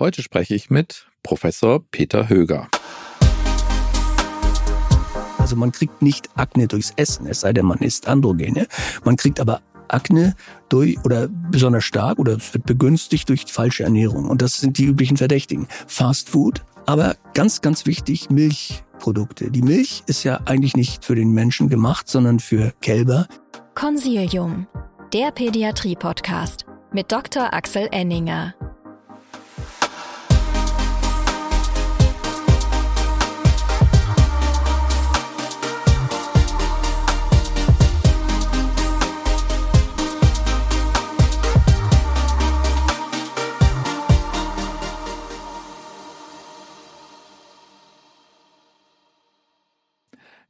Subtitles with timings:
[0.00, 2.68] Heute spreche ich mit Professor Peter Höger.
[5.36, 8.66] Also man kriegt nicht Akne durchs Essen, es sei denn, man isst Androgene.
[9.04, 10.36] Man kriegt aber Akne
[10.70, 14.24] durch oder besonders stark oder es wird begünstigt durch falsche Ernährung.
[14.30, 15.68] Und das sind die üblichen Verdächtigen.
[15.86, 19.50] Fast Food, aber ganz, ganz wichtig, Milchprodukte.
[19.50, 23.26] Die Milch ist ja eigentlich nicht für den Menschen gemacht, sondern für Kälber.
[23.74, 24.66] Consilium,
[25.12, 27.52] der Pädiatrie-Podcast mit Dr.
[27.52, 28.54] Axel Enninger.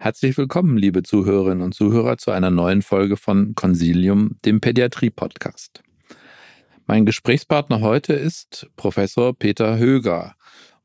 [0.02, 5.82] Herzlich willkommen, liebe Zuhörerinnen und Zuhörer, zu einer neuen Folge von Consilium, dem Pädiatrie-Podcast.
[6.86, 10.36] Mein Gesprächspartner heute ist Professor Peter Höger.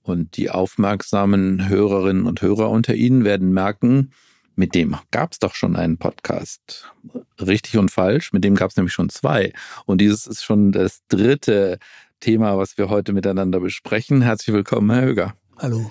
[0.02, 4.12] Und die aufmerksamen Hörerinnen und Hörer unter Ihnen werden merken,
[4.58, 6.92] mit dem gab es doch schon einen Podcast.
[7.40, 9.54] Richtig und falsch, mit dem gab es nämlich schon zwei.
[9.86, 11.80] Und dieses ist schon das dritte
[12.20, 14.22] Thema, was wir heute miteinander besprechen.
[14.22, 15.36] Herzlich willkommen, Herr Höger.
[15.58, 15.90] Hallo.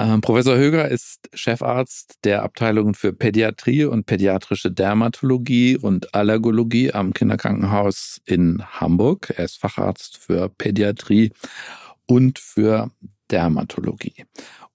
[0.00, 7.12] Ähm, Professor Höger ist Chefarzt der Abteilungen für Pädiatrie und pädiatrische Dermatologie und Allergologie am
[7.12, 9.34] Kinderkrankenhaus in Hamburg.
[9.36, 11.32] Er ist Facharzt für Pädiatrie
[12.06, 12.90] und für
[13.30, 14.24] Dermatologie.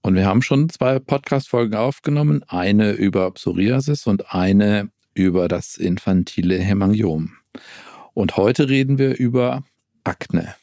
[0.03, 6.59] Und wir haben schon zwei Podcast-Folgen aufgenommen, eine über Psoriasis und eine über das infantile
[6.59, 7.31] Hämangiom.
[8.13, 9.63] Und heute reden wir über
[10.03, 10.53] Akne,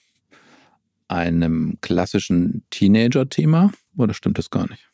[1.08, 4.88] einem klassischen Teenager-Thema oder stimmt das gar nicht?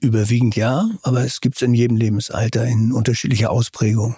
[0.00, 4.16] Überwiegend ja, aber es gibt es in jedem Lebensalter in unterschiedlicher Ausprägung.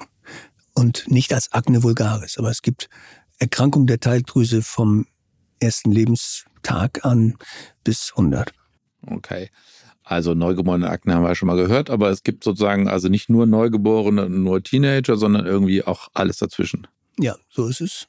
[0.74, 2.88] Und nicht als Akne vulgaris, aber es gibt
[3.38, 5.06] Erkrankungen der Talgdrüse vom
[5.58, 7.36] ersten Lebenstag an
[7.82, 8.52] bis 100.
[9.06, 9.50] Okay.
[10.04, 13.30] Also neugeborene Akne haben wir ja schon mal gehört, aber es gibt sozusagen also nicht
[13.30, 16.86] nur Neugeborene, nur Teenager, sondern irgendwie auch alles dazwischen.
[17.18, 18.08] Ja, so ist es.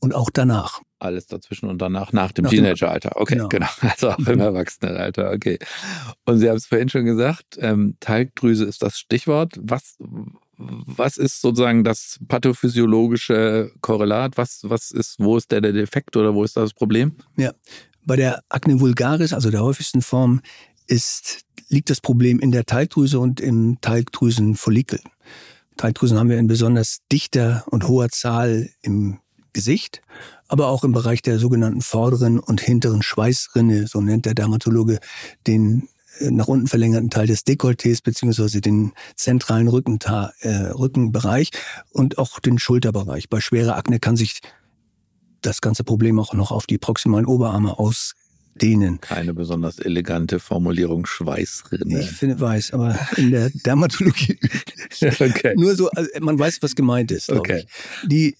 [0.00, 3.12] Und auch danach alles dazwischen und danach nach dem Teenageralter.
[3.14, 3.48] Okay, genau.
[3.48, 3.68] genau.
[3.80, 5.32] Also auch im Erwachsenenalter.
[5.32, 5.58] Okay.
[6.24, 9.54] Und Sie haben es vorhin schon gesagt, ähm, Talgdrüse ist das Stichwort.
[9.60, 9.96] Was,
[10.56, 14.36] was ist sozusagen das pathophysiologische Korrelat?
[14.36, 17.12] Was, was ist, wo ist der, der Defekt oder wo ist das Problem?
[17.36, 17.52] Ja,
[18.04, 20.40] bei der Akne vulgaris, also der häufigsten Form,
[20.86, 25.00] ist, liegt das Problem in der Talgdrüse und im Talgdrüsenfollikel.
[25.76, 29.20] Talgdrüsen haben wir in besonders dichter und hoher Zahl im
[29.58, 30.02] Gesicht
[30.48, 34.98] aber auch im Bereich der sogenannten vorderen und hinteren Schweißrinne, so nennt der Dermatologe
[35.46, 35.88] den
[36.20, 41.50] äh, nach unten verlängerten Teil des Dekolletés beziehungsweise den zentralen Rückenta äh, Rückenbereich
[41.90, 43.28] und auch den Schulterbereich.
[43.28, 44.40] Bei schwerer Akne kann sich
[45.42, 49.00] das ganze Problem auch noch auf die proximalen Oberarme ausdehnen.
[49.02, 52.00] Keine besonders elegante Formulierung Schweißrinne.
[52.00, 54.40] Ich finde weiß, aber in der Dermatologie
[55.02, 55.54] okay.
[55.56, 57.30] nur so, also man weiß, was gemeint ist.
[57.30, 57.66] Okay.
[57.66, 58.08] Ich.
[58.08, 58.36] Die,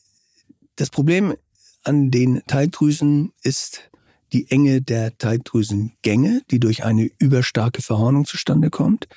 [0.78, 1.34] das Problem
[1.82, 3.90] an den Talgdrüsen ist
[4.32, 9.08] die Enge der Talgdrüsengänge, die durch eine überstarke Verhornung zustande kommt.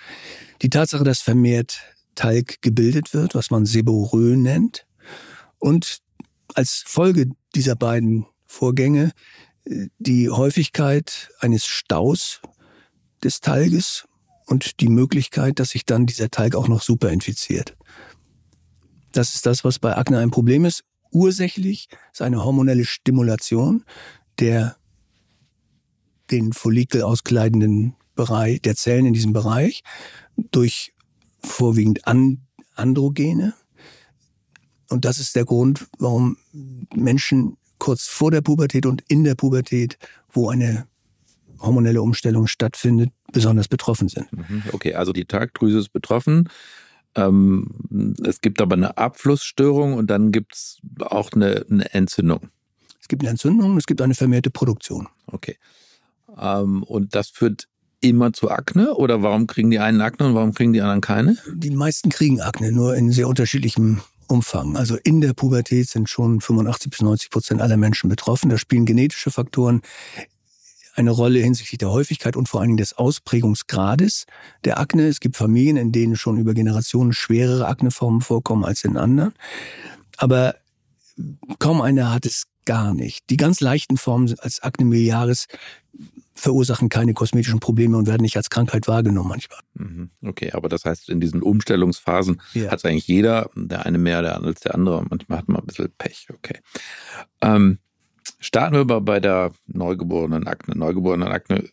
[0.63, 1.81] Die Tatsache, dass vermehrt
[2.15, 4.87] Talg gebildet wird, was man Seborrhoe nennt.
[5.59, 5.99] Und
[6.55, 9.11] als Folge dieser beiden Vorgänge
[9.65, 12.41] äh, die Häufigkeit eines Staus
[13.23, 14.07] des Talges
[14.47, 17.77] und die Möglichkeit, dass sich dann dieser Talg auch noch superinfiziert.
[19.11, 20.83] Das ist das, was bei Akne ein Problem ist.
[21.11, 23.83] Ursächlich ist eine hormonelle Stimulation
[24.39, 24.75] der
[26.31, 29.83] den Follikel auskleidenden Bereich, der Zellen in diesem Bereich
[30.51, 30.93] durch
[31.43, 32.01] vorwiegend
[32.75, 33.53] Androgene.
[34.89, 36.37] Und das ist der Grund, warum
[36.95, 39.97] Menschen kurz vor der Pubertät und in der Pubertät,
[40.31, 40.87] wo eine
[41.59, 44.31] hormonelle Umstellung stattfindet, besonders betroffen sind.
[44.31, 44.63] Mhm.
[44.71, 46.49] Okay, also die Tagdrüse ist betroffen.
[47.15, 52.49] Ähm, es gibt aber eine Abflussstörung und dann gibt es auch eine, eine, Entzündung.
[53.01, 55.07] Es gibt eine Entzündung, es gibt eine vermehrte Produktion.
[55.27, 55.57] Okay.
[56.39, 57.67] Ähm, und das führt
[57.99, 61.37] immer zu Akne oder warum kriegen die einen Akne und warum kriegen die anderen keine?
[61.53, 64.77] Die meisten kriegen Akne, nur in sehr unterschiedlichem Umfang.
[64.77, 68.49] Also in der Pubertät sind schon 85 bis 90 Prozent aller Menschen betroffen.
[68.49, 69.81] Da spielen genetische Faktoren
[70.95, 74.25] eine Rolle hinsichtlich der Häufigkeit und vor allen Dingen des Ausprägungsgrades
[74.65, 75.07] der Akne.
[75.07, 79.33] Es gibt Familien, in denen schon über Generationen schwerere Akneformen vorkommen als in anderen.
[80.17, 80.55] Aber
[81.59, 83.29] kaum einer hat es gar nicht.
[83.29, 85.47] Die ganz leichten Formen als Akne miliaris
[86.33, 89.59] verursachen keine kosmetischen Probleme und werden nicht als Krankheit wahrgenommen manchmal.
[89.75, 90.09] Mhm.
[90.23, 92.71] Okay, aber das heißt, in diesen Umstellungsphasen ja.
[92.71, 95.05] hat es eigentlich jeder, der eine mehr als der andere.
[95.09, 96.27] Manchmal hat man ein bisschen Pech.
[96.33, 96.59] Okay.
[97.41, 97.79] Ähm,
[98.41, 100.75] Starten wir mal bei der neugeborenen Akne.
[100.75, 101.69] Neugeborenen Akne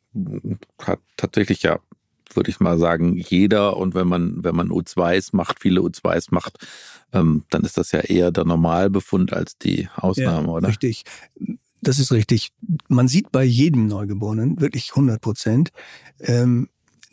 [0.81, 1.81] hat tatsächlich ja,
[2.35, 3.79] würde ich mal sagen, jeder.
[3.79, 6.59] Und wenn man, wenn man U2s macht, viele U2s macht,
[7.13, 10.69] ähm, dann ist das ja eher der Normalbefund als die Ausnahme, ja, oder?
[10.69, 11.05] Richtig.
[11.81, 12.53] Das ist richtig.
[12.89, 15.71] Man sieht bei jedem Neugeborenen wirklich 100 Prozent
[16.21, 16.69] ähm,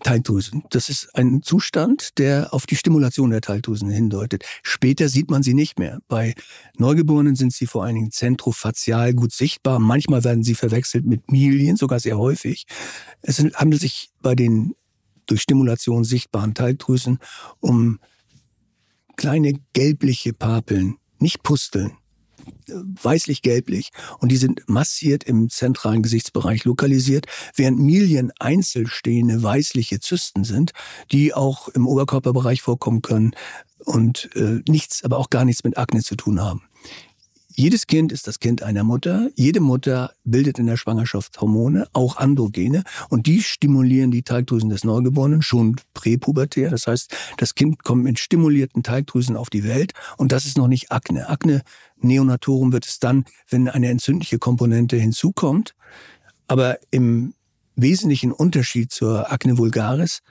[0.05, 0.63] Teigdrüsen.
[0.69, 4.45] Das ist ein Zustand, der auf die Stimulation der Teigdrüsen hindeutet.
[4.61, 5.97] Später sieht man sie nicht mehr.
[6.07, 6.35] Bei
[6.77, 9.79] Neugeborenen sind sie vor allen Dingen zentrofazial gut sichtbar.
[9.79, 12.67] Manchmal werden sie verwechselt mit Milien, sogar sehr häufig.
[13.23, 14.75] Es handelt sich bei den
[15.25, 17.17] durch Stimulation sichtbaren Teigdrüsen
[17.59, 17.99] um
[19.15, 21.97] kleine gelbliche Papeln, nicht Pusteln
[22.67, 27.25] weißlich-gelblich und die sind massiert im zentralen Gesichtsbereich lokalisiert,
[27.55, 30.71] während Milien einzelstehende weißliche Zysten sind,
[31.11, 33.35] die auch im Oberkörperbereich vorkommen können
[33.79, 36.63] und äh, nichts, aber auch gar nichts mit Akne zu tun haben.
[37.57, 39.29] Jedes Kind ist das Kind einer Mutter.
[39.35, 44.83] Jede Mutter bildet in der Schwangerschaft Hormone, auch Androgene, und die stimulieren die Teigdrüsen des
[44.83, 46.69] Neugeborenen schon präpubertär.
[46.69, 50.67] Das heißt, das Kind kommt mit stimulierten Teigdrüsen auf die Welt und das ist noch
[50.67, 51.29] nicht Akne.
[51.29, 51.61] Akne
[52.01, 55.75] Neonatorum wird es dann, wenn eine entzündliche Komponente hinzukommt.
[56.47, 57.35] Aber im
[57.77, 60.21] wesentlichen Unterschied zur Akne vulgaris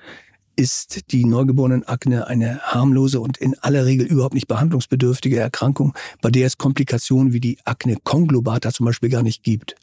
[0.56, 6.46] ist die Neugeborenenakne eine harmlose und in aller Regel überhaupt nicht behandlungsbedürftige Erkrankung, bei der
[6.46, 9.76] es Komplikationen wie die Akne conglobata zum Beispiel gar nicht gibt.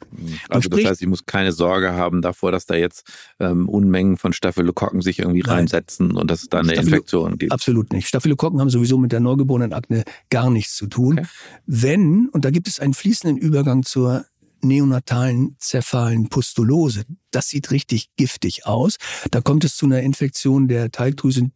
[0.48, 3.10] Also das heißt, ich muss keine Sorge haben davor, dass da jetzt
[3.40, 5.58] ähm, Unmengen von Staphylokokken sich irgendwie Nein.
[5.58, 7.52] reinsetzen und dass es da eine Infektion gibt.
[7.52, 8.08] Absolut nicht.
[8.08, 11.18] Staphylokokken haben sowieso mit der Neugeborenenakne gar nichts zu tun.
[11.18, 11.28] Okay.
[11.66, 14.24] Wenn, und da gibt es einen fließenden Übergang zur
[14.62, 17.04] neonatalen zephalen Pustulose.
[17.30, 18.96] Das sieht richtig giftig aus.
[19.30, 21.52] Da kommt es zu einer Infektion der Teigdrüsen,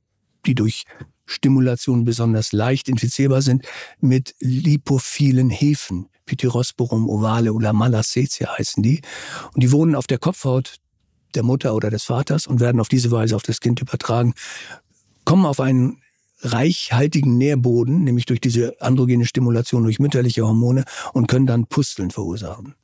[0.46, 0.84] die durch
[1.26, 3.66] Stimulation besonders leicht infizierbar sind,
[4.00, 6.08] mit lipophilen Hefen.
[6.24, 9.00] Pityrosporum ovale oder Malassezia heißen die.
[9.54, 10.76] Und die wohnen auf der Kopfhaut
[11.34, 14.34] der Mutter oder des Vaters und werden auf diese Weise auf das Kind übertragen,
[15.24, 16.00] kommen auf einen
[16.40, 22.74] reichhaltigen Nährboden, nämlich durch diese androgene Stimulation durch mütterliche Hormone und können dann Pusteln verursachen.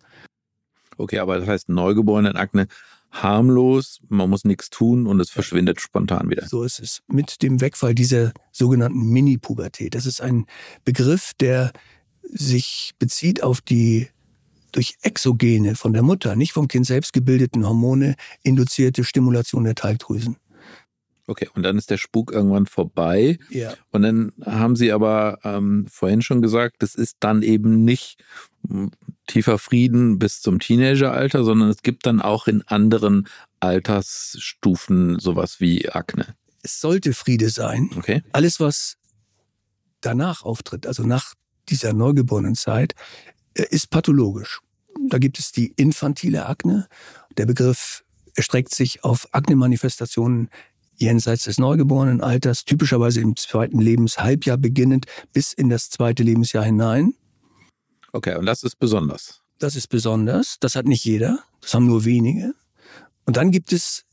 [0.96, 2.66] Okay, aber das heißt Neugeborenenakne
[3.10, 6.46] harmlos, man muss nichts tun und es verschwindet spontan wieder.
[6.48, 7.02] So ist es.
[7.08, 9.94] Mit dem Wegfall dieser sogenannten Mini-Pubertät.
[9.94, 10.46] Das ist ein
[10.84, 11.72] Begriff, der
[12.22, 14.08] sich bezieht auf die
[14.72, 20.36] durch Exogene von der Mutter, nicht vom Kind selbst gebildeten Hormone induzierte Stimulation der Talgdrüsen.
[21.26, 23.38] Okay, und dann ist der Spuk irgendwann vorbei.
[23.48, 23.74] Ja.
[23.90, 28.22] Und dann haben Sie aber ähm, vorhin schon gesagt, das ist dann eben nicht
[29.26, 33.28] tiefer Frieden bis zum Teenageralter, sondern es gibt dann auch in anderen
[33.60, 36.34] Altersstufen sowas wie Akne.
[36.62, 37.90] Es sollte Friede sein.
[37.96, 38.22] Okay.
[38.32, 38.96] Alles, was
[40.00, 41.34] danach auftritt, also nach
[41.68, 42.94] dieser Neugeborenenzeit,
[43.54, 44.60] äh, ist pathologisch.
[45.08, 46.88] Da gibt es die infantile Akne.
[47.36, 48.04] Der Begriff
[48.34, 50.48] erstreckt sich auf Akne-Manifestationen
[51.02, 57.12] jenseits des Neugeborenenalters, typischerweise im zweiten Lebenshalbjahr beginnend bis in das zweite Lebensjahr hinein.
[58.12, 59.42] Okay, und das ist besonders.
[59.58, 60.56] Das ist besonders.
[60.60, 61.40] Das hat nicht jeder.
[61.60, 62.54] Das haben nur wenige.
[63.26, 64.04] Und dann gibt es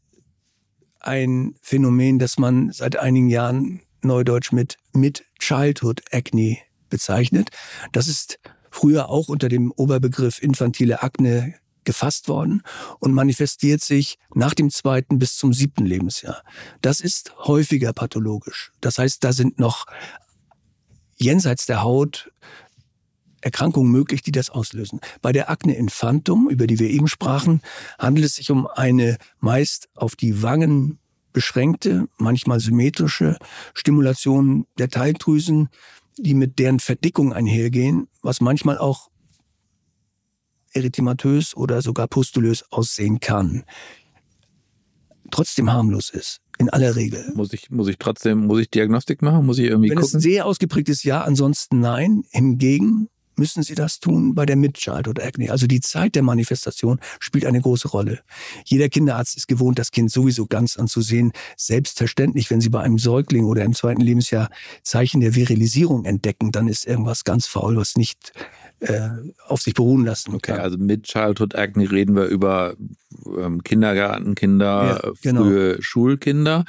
[0.99, 6.57] ein Phänomen, das man seit einigen Jahren neudeutsch mit, mit Childhood Acne
[6.89, 7.49] bezeichnet.
[7.91, 8.39] Das ist
[8.69, 11.55] früher auch unter dem Oberbegriff infantile Akne
[11.89, 12.61] gefasst worden
[12.99, 16.43] und manifestiert sich nach dem zweiten bis zum siebten Lebensjahr.
[16.81, 18.71] Das ist häufiger pathologisch.
[18.79, 19.87] Das heißt, da sind noch
[21.17, 22.31] jenseits der Haut
[23.41, 24.99] Erkrankungen möglich, die das auslösen.
[25.23, 27.61] Bei der Akne infantum, über die wir eben sprachen,
[27.97, 30.99] handelt es sich um eine meist auf die Wangen
[31.33, 33.37] beschränkte, manchmal symmetrische
[33.73, 35.69] Stimulation der Teigdrüsen,
[36.17, 39.08] die mit deren Verdickung einhergehen, was manchmal auch
[40.73, 43.63] erythematös oder sogar pustulös aussehen kann.
[45.31, 46.41] Trotzdem harmlos ist.
[46.57, 47.31] In aller Regel.
[47.35, 49.45] Muss ich, muss ich trotzdem, muss ich Diagnostik machen?
[49.45, 50.17] Muss ich irgendwie Wenn gucken?
[50.17, 52.23] Es sehr ausgeprägt ist, ja, ansonsten nein.
[52.31, 53.07] Hingegen
[53.39, 55.49] müssen Sie das tun bei der Mid-Child oder Acne.
[55.49, 58.19] Also die Zeit der Manifestation spielt eine große Rolle.
[58.65, 61.31] Jeder Kinderarzt ist gewohnt, das Kind sowieso ganz anzusehen.
[61.55, 64.49] Selbstverständlich, wenn Sie bei einem Säugling oder im zweiten Lebensjahr
[64.83, 68.33] Zeichen der Virilisierung entdecken, dann ist irgendwas ganz faul, was nicht
[68.81, 69.09] äh,
[69.47, 72.75] auf sich beruhen lassen Okay, also mit Childhood Acne reden wir über
[73.37, 75.43] ähm, Kindergartenkinder, ja, genau.
[75.43, 76.65] frühe Schulkinder.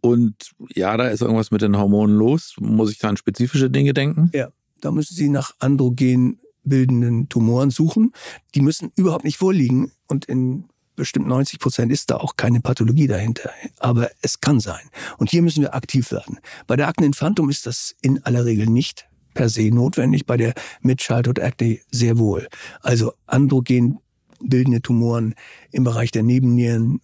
[0.00, 2.54] Und ja, da ist irgendwas mit den Hormonen los.
[2.58, 4.30] Muss ich da an spezifische Dinge denken?
[4.34, 4.48] Ja,
[4.80, 8.12] da müssen Sie nach androgen bildenden Tumoren suchen.
[8.54, 13.06] Die müssen überhaupt nicht vorliegen und in bestimmt 90 Prozent ist da auch keine Pathologie
[13.06, 13.50] dahinter.
[13.78, 14.82] Aber es kann sein.
[15.18, 16.38] Und hier müssen wir aktiv werden.
[16.66, 20.54] Bei der Akne infantum ist das in aller Regel nicht per se notwendig, bei der
[20.80, 22.48] Mid-Childhood Acne sehr wohl.
[22.80, 23.98] Also androgen
[24.40, 25.34] bildende Tumoren
[25.70, 27.00] im Bereich der Nebennieren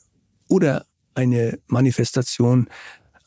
[0.49, 2.69] oder eine Manifestation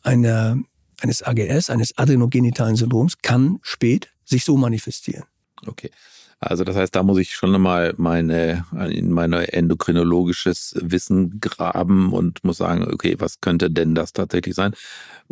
[0.04, 0.58] einer,
[1.02, 5.26] eines AGS, eines adrenogenitalen Syndroms, kann spät sich so manifestieren.
[5.66, 5.92] Okay.
[6.40, 12.44] Also das heißt, da muss ich schon nochmal meine, in mein endokrinologisches Wissen graben und
[12.44, 14.74] muss sagen, okay, was könnte denn das tatsächlich sein?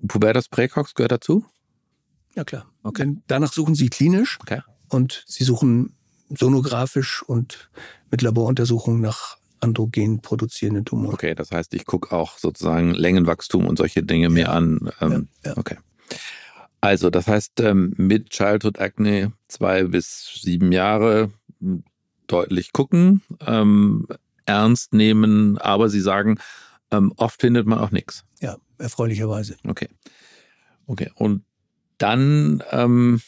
[0.08, 1.46] Pubertas Präcox gehört dazu?
[2.40, 2.66] Ja klar.
[2.84, 3.02] Okay.
[3.02, 4.62] Denn danach suchen Sie klinisch okay.
[4.88, 5.94] und Sie suchen
[6.30, 7.70] sonografisch und
[8.12, 11.14] mit Laboruntersuchungen nach androgen produzierenden Tumoren.
[11.14, 14.30] Okay, das heißt, ich gucke auch sozusagen Längenwachstum und solche Dinge ja.
[14.30, 14.90] mir an.
[15.02, 15.58] Ähm, ja, ja.
[15.58, 15.76] Okay.
[16.80, 21.32] Also, das heißt, ähm, mit Childhood Acne zwei bis sieben Jahre
[22.28, 24.08] deutlich gucken, ähm,
[24.46, 26.40] ernst nehmen, aber Sie sagen,
[26.90, 28.24] ähm, oft findet man auch nichts.
[28.40, 29.58] Ja, erfreulicherweise.
[29.68, 29.90] Okay.
[30.88, 31.12] Okay.
[31.16, 31.44] Und
[32.00, 33.22] dann ähm,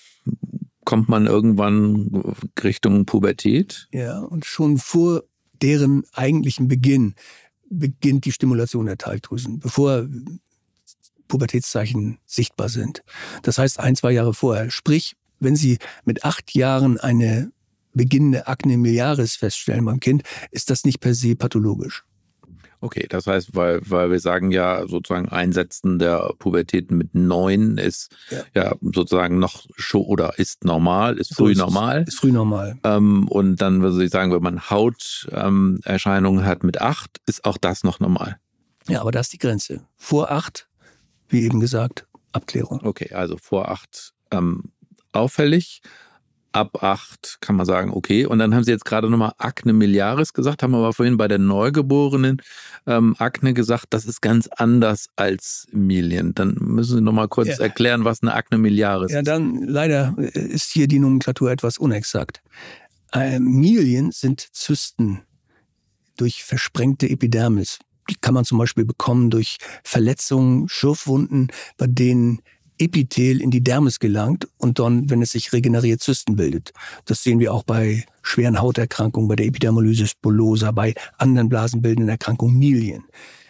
[0.86, 3.88] kommt man irgendwann Richtung Pubertät.
[3.92, 5.24] Ja, und schon vor
[5.62, 7.14] deren eigentlichen Beginn
[7.70, 10.08] beginnt die Stimulation der Talgdrüsen, bevor
[11.28, 13.04] Pubertätszeichen sichtbar sind.
[13.44, 14.70] Das heißt ein, zwei Jahre vorher.
[14.70, 17.52] Sprich, wenn Sie mit acht Jahren eine
[17.94, 22.04] beginnende Akne miliaris feststellen beim Kind, ist das nicht per se pathologisch.
[22.84, 28.16] Okay, das heißt, weil, weil wir sagen ja sozusagen Einsetzen der Pubertät mit neun ist
[28.32, 32.06] ja, ja sozusagen noch schon oder ist normal, ist früh ist normal.
[32.08, 32.80] Ist früh normal.
[32.84, 37.58] Ähm, und dann würde ich sagen, wenn man Hauterscheinungen ähm, hat mit acht, ist auch
[37.58, 38.40] das noch normal.
[38.88, 39.86] Ja, aber da ist die Grenze.
[39.96, 40.68] Vor acht,
[41.30, 42.82] wie eben gesagt, Abklärung.
[42.84, 44.72] Okay, also vor acht ähm,
[45.12, 45.84] auffällig
[46.52, 48.26] ab acht kann man sagen, okay.
[48.26, 51.38] Und dann haben Sie jetzt gerade nochmal Akne miliaris gesagt, haben aber vorhin bei der
[51.38, 52.42] Neugeborenen
[52.88, 56.34] ähm, Akne gesagt, das ist ganz anders als Milien.
[56.36, 57.64] Dann müssen Sie nochmal kurz ja.
[57.64, 59.16] erklären, was eine Akne miliaris ist.
[59.16, 62.42] Ja, dann leider ist hier die Nomenklatur etwas unexakt.
[63.14, 65.22] Äh, Milien sind Zysten
[66.18, 67.80] durch versprengte Epidermis.
[68.10, 72.42] Die kann man zum Beispiel bekommen durch Verletzungen, Schürfwunden, bei denen
[72.82, 76.74] Epithel in die Dermis gelangt und dann, wenn es sich regeneriert, Zysten bildet.
[77.06, 82.58] Das sehen wir auch bei schweren Hauterkrankungen, bei der Epidermolysis bullosa, bei anderen blasenbildenden Erkrankungen,
[82.58, 83.04] Milien.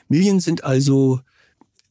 [0.09, 1.21] Milien sind also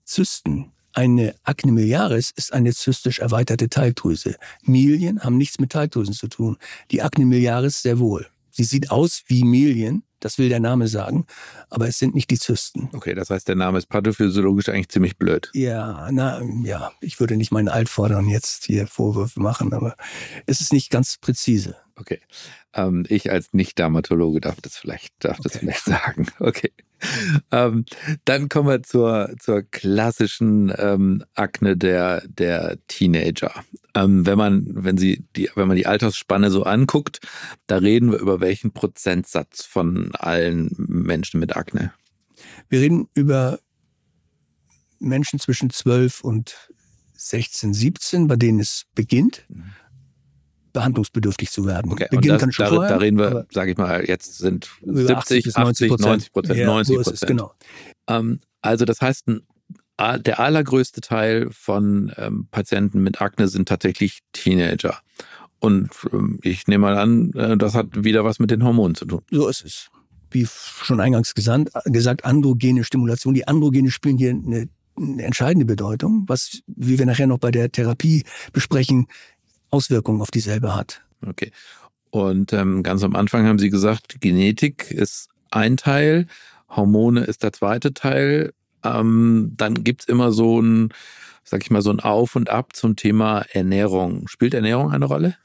[0.05, 0.73] Zysten.
[0.93, 4.37] Eine Acne miliaris ist eine zystisch erweiterte Talgdrüse.
[4.63, 6.57] Milien haben nichts mit Talgdrüsen zu tun.
[6.91, 8.27] Die Acne miliaris sehr wohl.
[8.61, 11.25] Sie sieht aus wie Milien, das will der Name sagen,
[11.71, 12.91] aber es sind nicht die Zysten.
[12.93, 15.49] Okay, das heißt, der Name ist pathophysiologisch eigentlich ziemlich blöd.
[15.55, 19.97] Ja, na, ja, ich würde nicht meinen Altvordern jetzt hier Vorwürfe machen, aber
[20.45, 21.75] es ist nicht ganz präzise.
[22.01, 22.21] Okay.
[22.73, 25.49] Ähm, ich als Nicht-Dermatologe darf das vielleicht, darf okay.
[25.49, 26.27] das vielleicht sagen.
[26.39, 26.73] Okay.
[27.51, 27.85] ähm,
[28.25, 33.53] dann kommen wir zur, zur klassischen ähm, Akne der, der Teenager.
[33.95, 37.21] Ähm, wenn man, wenn sie die, wenn man die Altersspanne so anguckt,
[37.67, 41.93] da reden wir über welchen Prozentsatz von allen Menschen mit Akne?
[42.69, 43.61] Wir reden über
[44.99, 46.71] Menschen zwischen 12 und
[47.15, 49.45] 16, 17, bei denen es beginnt.
[49.49, 49.73] Mhm
[50.73, 51.93] behandlungsbedürftig zu werden.
[51.93, 54.71] Okay, Beginnen das, kann schon da, vorher, da reden wir, sage ich mal, jetzt sind
[54.83, 55.89] 70, 80, 90
[56.33, 57.27] Prozent, 90 Prozent.
[57.27, 57.53] genau.
[58.09, 59.43] Ähm, also das heißt, ein,
[60.23, 64.99] der allergrößte Teil von ähm, Patienten mit Akne sind tatsächlich Teenager.
[65.59, 69.05] Und ähm, ich nehme mal an, äh, das hat wieder was mit den Hormonen zu
[69.05, 69.21] tun.
[69.31, 69.91] So ist es.
[70.31, 73.35] Wie schon eingangs gesagt, gesagt androgene Stimulation.
[73.35, 77.71] Die Androgene spielen hier eine, eine entscheidende Bedeutung, was, wie wir nachher noch bei der
[77.71, 79.07] Therapie besprechen,
[79.71, 81.03] Auswirkungen auf dieselbe hat.
[81.27, 81.53] Okay.
[82.11, 86.27] Und ähm, ganz am Anfang haben Sie gesagt, Genetik ist ein Teil,
[86.69, 88.53] Hormone ist der zweite Teil.
[88.83, 90.93] Ähm, dann gibt's immer so ein,
[91.45, 94.27] sag ich mal, so ein Auf und Ab zum Thema Ernährung.
[94.29, 95.37] Spielt Ernährung eine Rolle?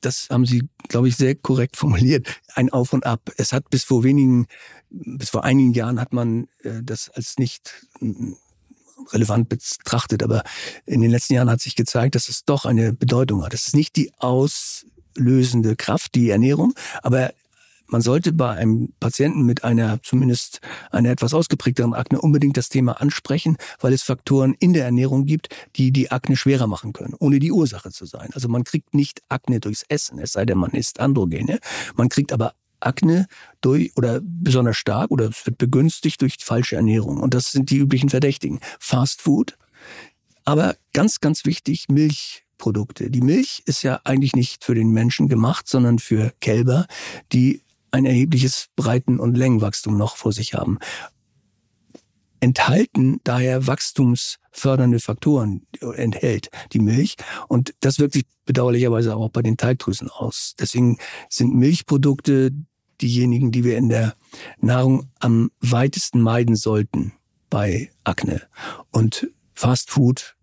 [0.00, 2.40] Das haben Sie, glaube ich, sehr korrekt formuliert.
[2.54, 3.30] Ein Auf und Ab.
[3.36, 4.46] Es hat bis vor wenigen,
[4.90, 7.86] bis vor einigen Jahren hat man äh, das als nicht
[9.12, 10.22] relevant betrachtet.
[10.22, 10.42] Aber
[10.86, 13.54] in den letzten Jahren hat sich gezeigt, dass es doch eine Bedeutung hat.
[13.54, 17.32] Es ist nicht die auslösende Kraft, die Ernährung, aber
[17.92, 23.02] man sollte bei einem Patienten mit einer zumindest einer etwas ausgeprägteren Akne unbedingt das Thema
[23.02, 27.38] ansprechen, weil es Faktoren in der Ernährung gibt, die die Akne schwerer machen können, ohne
[27.38, 28.30] die Ursache zu sein.
[28.32, 31.58] Also man kriegt nicht Akne durchs Essen, es sei denn, man isst Androgene.
[31.94, 32.54] Man kriegt aber
[32.86, 33.26] Akne
[33.60, 37.18] durch oder besonders stark oder es wird begünstigt durch falsche Ernährung.
[37.18, 38.60] Und das sind die üblichen Verdächtigen.
[38.78, 39.56] Fast Food,
[40.44, 43.10] aber ganz, ganz wichtig, Milchprodukte.
[43.10, 46.86] Die Milch ist ja eigentlich nicht für den Menschen gemacht, sondern für Kälber,
[47.32, 50.78] die ein erhebliches Breiten- und Längenwachstum noch vor sich haben.
[52.40, 57.14] enthalten daher wachstumsfördernde Faktoren, enthält die Milch.
[57.46, 60.54] Und das wirkt sich bedauerlicherweise auch bei den Teigdrüsen aus.
[60.58, 60.98] Deswegen
[61.28, 62.50] sind Milchprodukte
[63.02, 64.14] diejenigen, die wir in der
[64.60, 67.12] Nahrung am weitesten meiden sollten
[67.50, 68.42] bei Akne.
[68.90, 70.36] Und Fastfood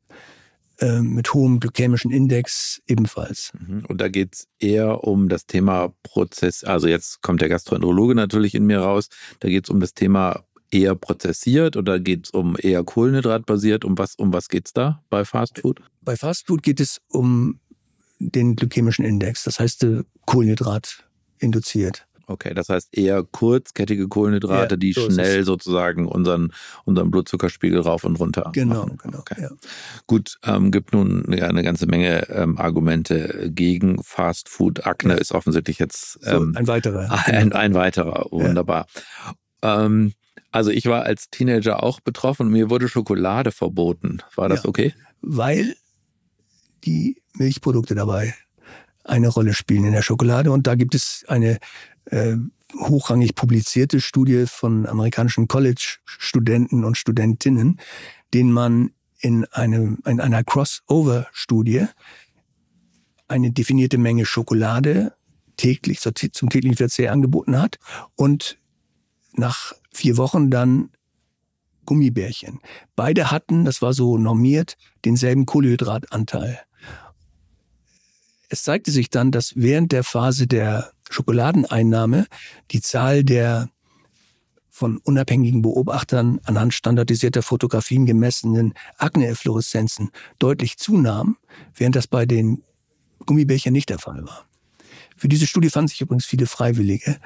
[0.79, 3.51] äh, mit hohem glykämischen Index ebenfalls.
[3.59, 3.85] Mhm.
[3.87, 8.55] Und da geht es eher um das Thema Prozess, also jetzt kommt der Gastroenterologe natürlich
[8.55, 12.55] in mir raus, da geht es um das Thema eher prozessiert oder geht es um
[12.57, 13.85] eher Kohlenhydratbasiert?
[13.85, 15.81] Um was, um was geht es da bei Fastfood?
[16.01, 17.59] Bei Fastfood geht es um
[18.19, 21.05] den glykämischen Index, das heißt äh, Kohlenhydrat
[21.39, 22.05] induziert.
[22.29, 26.53] Okay, das heißt eher kurzkettige Kohlenhydrate, ja, die so schnell sozusagen unseren,
[26.85, 28.99] unseren Blutzuckerspiegel rauf und runter genau, machen.
[29.01, 29.41] Genau, okay.
[29.41, 29.49] ja.
[30.05, 34.85] Gut, ähm, gibt nun eine ganze Menge ähm, Argumente gegen Fast Food.
[34.85, 35.19] Akne ja.
[35.19, 37.09] ist offensichtlich jetzt ähm, so, ein weiterer.
[37.25, 38.85] Ein, ein weiterer, wunderbar.
[39.63, 40.13] Ähm,
[40.51, 44.19] also ich war als Teenager auch betroffen mir wurde Schokolade verboten.
[44.35, 44.93] War das okay?
[45.21, 45.75] Weil
[46.85, 48.35] die Milchprodukte dabei
[49.03, 50.51] eine Rolle spielen in der Schokolade.
[50.51, 51.57] Und da gibt es eine
[52.09, 52.35] äh,
[52.77, 57.79] hochrangig publizierte Studie von amerikanischen College-Studenten und Studentinnen,
[58.33, 61.87] denen man in, einem, in einer Crossover-Studie
[63.27, 65.13] eine definierte Menge Schokolade
[65.57, 67.79] täglich zum täglichen Verzehr angeboten hat
[68.15, 68.57] und
[69.33, 70.89] nach vier Wochen dann
[71.85, 72.59] Gummibärchen.
[72.95, 76.59] Beide hatten, das war so normiert, denselben Kohlenhydratanteil.
[78.49, 82.25] Es zeigte sich dann, dass während der Phase der Schokoladeneinnahme
[82.71, 83.69] die Zahl der
[84.69, 91.37] von unabhängigen Beobachtern anhand standardisierter Fotografien gemessenen Akne-Effloreszenzen deutlich zunahm,
[91.75, 92.63] während das bei den
[93.25, 94.45] Gummibärchen nicht der Fall war.
[95.17, 97.17] Für diese Studie fanden sich übrigens viele Freiwillige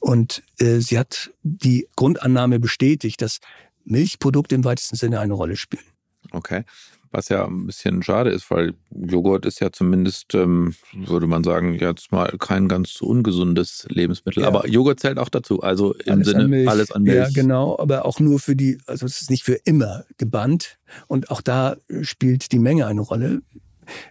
[0.00, 3.40] und äh, sie hat die Grundannahme bestätigt, dass
[3.84, 5.84] Milchprodukte im weitesten Sinne eine Rolle spielen.
[6.30, 6.64] Okay.
[7.12, 11.74] Was ja ein bisschen schade ist, weil Joghurt ist ja zumindest, ähm, würde man sagen,
[11.74, 14.42] jetzt mal kein ganz ungesundes Lebensmittel.
[14.42, 14.48] Ja.
[14.48, 15.60] Aber Joghurt zählt auch dazu.
[15.62, 17.16] Also im alles Sinne an alles an Milch.
[17.16, 17.78] Ja, genau.
[17.78, 20.78] Aber auch nur für die, also es ist nicht für immer gebannt.
[21.06, 23.42] Und auch da spielt die Menge eine Rolle.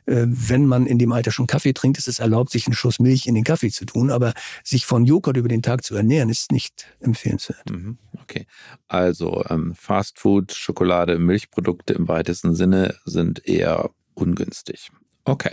[0.06, 3.00] Äh, wenn man in dem Alter schon Kaffee trinkt, ist es erlaubt, sich einen Schuss
[3.00, 4.12] Milch in den Kaffee zu tun.
[4.12, 7.70] Aber sich von Joghurt über den Tag zu ernähren, ist nicht empfehlenswert.
[7.70, 8.46] Mhm, okay.
[8.88, 14.90] Also ähm, Fast Food, Schokolade, Milchprodukte im weitesten Sinne sind eher ungünstig.
[15.26, 15.52] Okay.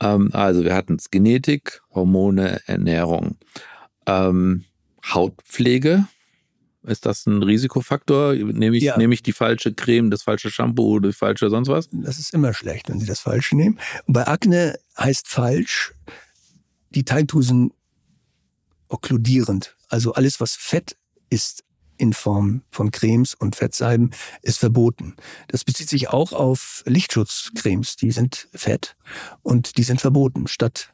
[0.00, 3.36] Ähm, also wir hatten es Genetik, Hormone, Ernährung.
[4.06, 4.64] Ähm,
[5.04, 6.06] Hautpflege
[6.84, 8.34] ist das ein Risikofaktor?
[8.34, 8.96] Nehme ich, ja.
[8.96, 11.88] nehme ich die falsche Creme, das falsche Shampoo, die falsche sonst was?
[11.92, 13.78] Das ist immer schlecht, wenn Sie das falsche nehmen.
[14.06, 15.94] Und bei Akne heißt falsch,
[16.90, 17.72] die Teigdrüsen
[18.88, 19.76] okkludierend.
[19.88, 20.96] Also alles, was Fett
[21.30, 21.64] ist
[21.96, 24.10] in Form von Cremes und Fettsalben,
[24.42, 25.14] ist verboten.
[25.48, 27.96] Das bezieht sich auch auf Lichtschutzcremes.
[27.96, 28.96] Die sind fett
[29.42, 30.48] und die sind verboten.
[30.48, 30.92] Statt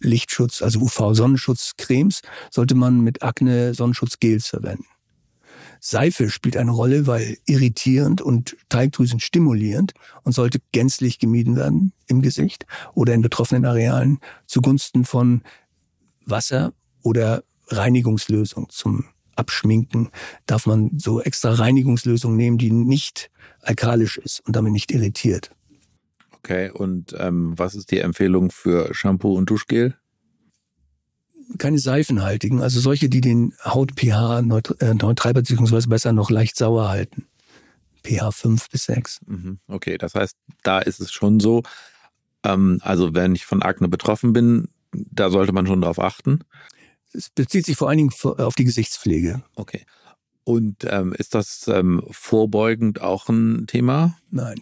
[0.00, 4.86] Lichtschutz, also UV-Sonnenschutzcremes, sollte man mit Akne Sonnenschutzgels verwenden.
[5.80, 12.22] Seife spielt eine Rolle, weil irritierend und Teigdrüsen stimulierend und sollte gänzlich gemieden werden im
[12.22, 15.42] Gesicht oder in betroffenen Arealen zugunsten von
[16.26, 19.04] Wasser oder Reinigungslösung zum
[19.36, 20.10] Abschminken
[20.46, 23.30] darf man so extra Reinigungslösung nehmen, die nicht
[23.62, 25.50] alkalisch ist und damit nicht irritiert.
[26.36, 29.94] Okay, und ähm, was ist die Empfehlung für Shampoo und Duschgel?
[31.58, 34.40] Keine seifenhaltigen, also solche, die den Haut-pH
[34.80, 37.26] äh, neutral beziehungsweise besser noch leicht sauer halten.
[38.04, 39.20] pH 5 bis 6.
[39.26, 41.62] Mhm, okay, das heißt, da ist es schon so,
[42.44, 46.40] ähm, also wenn ich von Akne betroffen bin, da sollte man schon darauf achten.
[47.12, 49.42] Es bezieht sich vor allen Dingen auf die Gesichtspflege.
[49.56, 49.84] Okay.
[50.44, 54.16] Und ähm, ist das ähm, vorbeugend auch ein Thema?
[54.30, 54.60] Nein.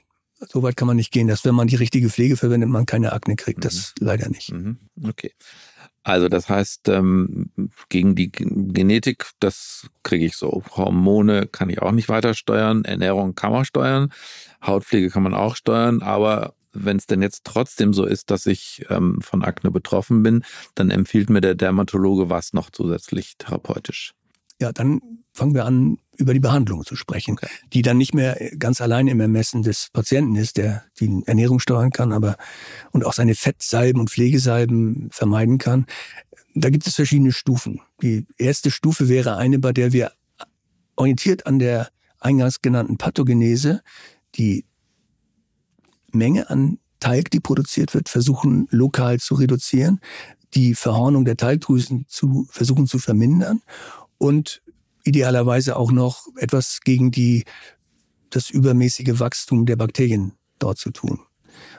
[0.48, 3.12] So weit kann man nicht gehen, dass wenn man die richtige Pflege verwendet, man keine
[3.12, 3.64] Akne kriegt.
[3.64, 4.06] Das mhm.
[4.06, 4.52] leider nicht.
[4.52, 4.78] Mhm.
[5.02, 5.32] Okay.
[6.08, 7.50] Also das heißt, ähm,
[7.90, 10.62] gegen die Genetik, das kriege ich so.
[10.70, 14.10] Hormone kann ich auch nicht weiter steuern, Ernährung kann man steuern,
[14.64, 18.86] Hautpflege kann man auch steuern, aber wenn es denn jetzt trotzdem so ist, dass ich
[18.88, 20.44] ähm, von Akne betroffen bin,
[20.74, 24.14] dann empfiehlt mir der Dermatologe was noch zusätzlich therapeutisch.
[24.60, 25.00] Ja, dann
[25.32, 27.46] fangen wir an, über die Behandlung zu sprechen, okay.
[27.72, 31.90] die dann nicht mehr ganz allein im Ermessen des Patienten ist, der die Ernährung steuern
[31.90, 32.36] kann, aber
[32.90, 35.86] und auch seine Fettsalben und Pflegesalben vermeiden kann.
[36.54, 37.80] Da gibt es verschiedene Stufen.
[38.02, 40.10] Die erste Stufe wäre eine, bei der wir
[40.96, 43.82] orientiert an der eingangs genannten Pathogenese
[44.34, 44.64] die
[46.10, 50.00] Menge an Talg, die produziert wird, versuchen lokal zu reduzieren,
[50.54, 53.62] die Verhornung der Talgdrüsen zu versuchen zu vermindern
[54.18, 54.62] und
[55.04, 57.44] idealerweise auch noch etwas gegen die
[58.30, 61.20] das übermäßige Wachstum der Bakterien dort zu tun.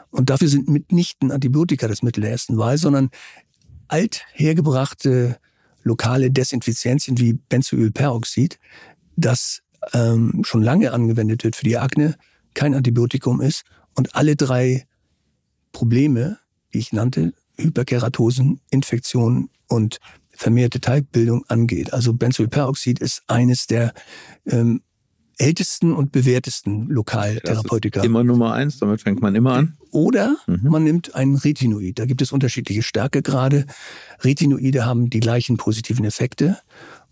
[0.10, 3.10] Und dafür sind mitnichten Antibiotika das Mittel der ersten Wahl, sondern
[3.88, 5.38] althergebrachte
[5.84, 8.60] lokale Desinfizenzien wie Benzoylperoxid,
[9.16, 9.62] das
[9.94, 12.16] ähm, schon lange angewendet wird für die Akne,
[12.54, 13.64] kein Antibiotikum ist
[13.96, 14.86] und alle drei
[15.72, 16.40] Probleme,
[16.74, 20.00] die ich nannte, Hyperkeratosen, Infektionen und
[20.40, 21.94] vermehrte Talgbildung angeht.
[21.94, 23.94] Also Benzoylperoxid ist eines der
[24.46, 24.82] ähm,
[25.38, 28.04] ältesten und bewährtesten Lokaltherapeutika.
[28.04, 29.78] immer Nummer eins, damit fängt man immer an.
[29.92, 30.70] Oder mhm.
[30.70, 32.00] man nimmt einen Retinoid.
[32.00, 33.66] Da gibt es unterschiedliche Stärkegrade.
[34.22, 36.58] Retinoide haben die gleichen positiven Effekte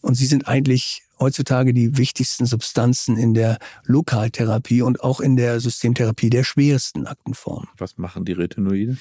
[0.02, 5.60] und sie sind eigentlich heutzutage die wichtigsten Substanzen in der Lokaltherapie und auch in der
[5.60, 7.68] Systemtherapie der schwersten Aktenformen.
[7.78, 8.98] Was machen die Retinoide?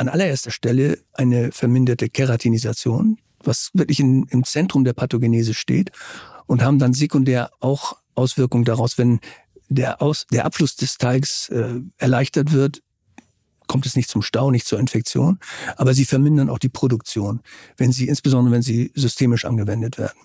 [0.00, 5.90] An allererster Stelle eine verminderte Keratinisation, was wirklich in, im Zentrum der Pathogenese steht
[6.46, 9.20] und haben dann sekundär auch Auswirkungen daraus, wenn
[9.68, 12.80] der, Aus, der Abfluss des Teigs äh, erleichtert wird,
[13.66, 15.38] kommt es nicht zum Stau, nicht zur Infektion,
[15.76, 17.40] aber sie vermindern auch die Produktion,
[17.76, 20.18] wenn sie, insbesondere wenn sie systemisch angewendet werden.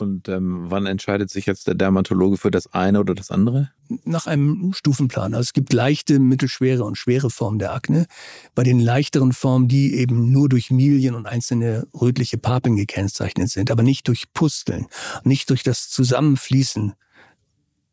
[0.00, 3.70] Und ähm, wann entscheidet sich jetzt der Dermatologe für das eine oder das andere?
[4.04, 5.34] Nach einem Stufenplan.
[5.34, 8.06] Also es gibt leichte, mittelschwere und schwere Formen der Akne.
[8.54, 13.70] Bei den leichteren Formen, die eben nur durch Milien und einzelne rötliche Papeln gekennzeichnet sind,
[13.70, 14.86] aber nicht durch Pusteln,
[15.24, 16.94] nicht durch das Zusammenfließen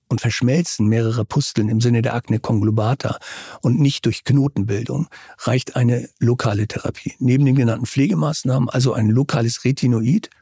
[0.09, 3.17] und Verschmelzen mehrerer Pusteln im Sinne der Akne conglobata
[3.61, 5.07] und nicht durch Knotenbildung,
[5.39, 7.13] reicht eine lokale Therapie.
[7.19, 10.29] Neben den genannten Pflegemaßnahmen also ein lokales Retinoid–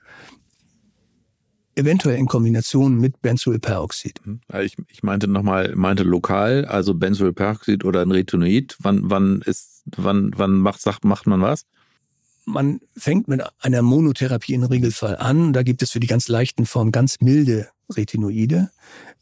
[1.76, 4.20] eventuell in Kombination mit Benzoylperoxid.
[4.26, 4.42] Mhm.
[4.62, 8.76] Ich, ich meinte nochmal, meinte lokal, also Benzoylperoxid oder ein Retinoid.
[8.80, 11.66] Wann, wann ist, wann, wann macht, sagt, macht man was?
[12.46, 15.54] Man fängt mit einer Monotherapie im Regelfall an.
[15.54, 18.72] Da gibt es für die ganz leichten Formen ganz milde Retinoide.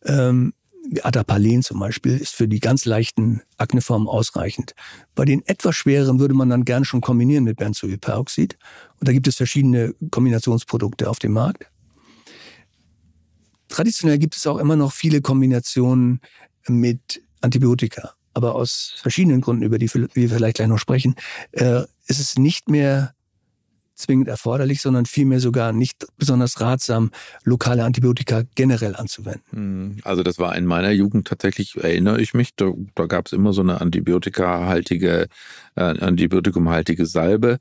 [0.05, 0.53] Ähm,
[1.03, 4.73] Adapalen zum Beispiel ist für die ganz leichten Akneformen ausreichend.
[5.15, 8.57] Bei den etwas schwereren würde man dann gern schon kombinieren mit Benzoylperoxid.
[8.99, 11.68] Und da gibt es verschiedene Kombinationsprodukte auf dem Markt.
[13.69, 16.19] Traditionell gibt es auch immer noch viele Kombinationen
[16.67, 18.13] mit Antibiotika.
[18.33, 21.15] Aber aus verschiedenen Gründen, über die wir vielleicht gleich noch sprechen,
[21.51, 23.13] äh, ist es nicht mehr
[23.99, 27.11] zwingend erforderlich, sondern vielmehr sogar nicht besonders ratsam,
[27.43, 29.43] lokale Antibiotika generell anzuwenden.
[29.51, 33.33] Hm, also das war in meiner Jugend tatsächlich, erinnere ich mich, da, da gab es
[33.33, 35.27] immer so eine antibiotikahaltige,
[35.75, 37.57] äh, antibiotikumhaltige Salbe.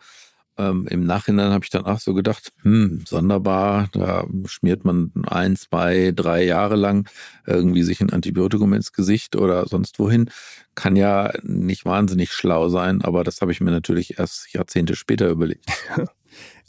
[0.58, 5.56] Ähm, Im Nachhinein habe ich dann auch so gedacht, hm, sonderbar, da schmiert man ein,
[5.56, 7.08] zwei, drei Jahre lang
[7.46, 10.30] irgendwie sich ein Antibiotikum ins Gesicht oder sonst wohin.
[10.74, 15.28] Kann ja nicht wahnsinnig schlau sein, aber das habe ich mir natürlich erst Jahrzehnte später
[15.28, 15.66] überlegt.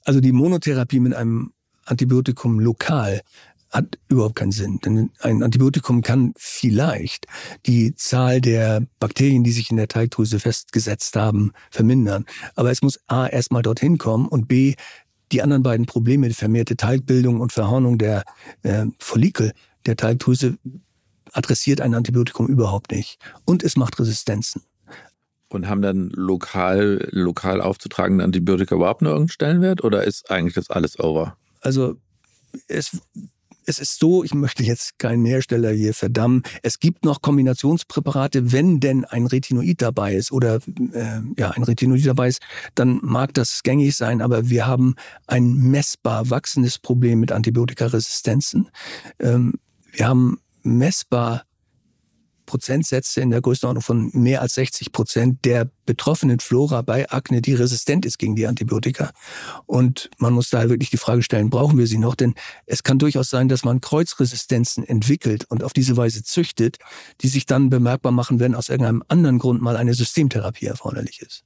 [0.06, 1.52] Also die Monotherapie mit einem
[1.86, 3.22] Antibiotikum lokal
[3.70, 4.80] hat überhaupt keinen Sinn.
[4.84, 7.28] Denn ein Antibiotikum kann vielleicht
[7.66, 12.26] die Zahl der Bakterien, die sich in der Teigdrüse festgesetzt haben, vermindern.
[12.56, 14.76] Aber es muss A erstmal dorthin kommen und B
[15.32, 18.24] die anderen beiden Probleme, die vermehrte Teigbildung und Verhornung der
[18.64, 19.54] äh, Follikel
[19.86, 20.58] der Teigdrüse,
[21.32, 23.20] adressiert ein Antibiotikum überhaupt nicht.
[23.46, 24.64] Und es macht Resistenzen.
[25.50, 30.70] Und haben dann lokal, lokal aufzutragende Antibiotika überhaupt noch irgendeinen Stellenwert oder ist eigentlich das
[30.70, 31.38] alles over?
[31.62, 31.96] Also
[32.68, 33.00] es
[33.70, 38.80] es ist so, ich möchte jetzt keinen Hersteller hier verdammen, es gibt noch Kombinationspräparate, wenn
[38.80, 42.42] denn ein Retinoid dabei ist oder äh, ja, ein Retinoid dabei ist,
[42.76, 44.96] dann mag das gängig sein, aber wir haben
[45.28, 48.70] ein messbar wachsendes Problem mit Antibiotikaresistenzen.
[49.20, 49.54] Ähm,
[49.92, 51.44] wir haben messbar
[52.50, 57.54] Prozentsätze in der Größenordnung von mehr als 60 Prozent der betroffenen Flora bei Akne, die
[57.54, 59.12] resistent ist gegen die Antibiotika.
[59.68, 62.16] Und man muss da wirklich die Frage stellen, brauchen wir sie noch?
[62.16, 62.34] Denn
[62.66, 66.78] es kann durchaus sein, dass man Kreuzresistenzen entwickelt und auf diese Weise züchtet,
[67.22, 71.44] die sich dann bemerkbar machen, wenn aus irgendeinem anderen Grund mal eine Systemtherapie erforderlich ist.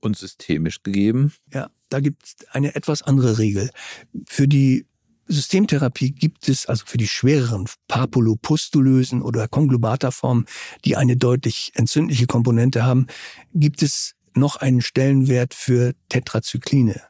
[0.00, 1.32] Und systemisch gegeben?
[1.54, 3.70] Ja, da gibt es eine etwas andere Regel.
[4.26, 4.86] Für die
[5.28, 10.46] Systemtherapie gibt es also für die schwereren papulopustulösen oder Konglobata-Formen,
[10.84, 13.06] die eine deutlich entzündliche Komponente haben,
[13.54, 17.00] gibt es noch einen Stellenwert für Tetrazykline.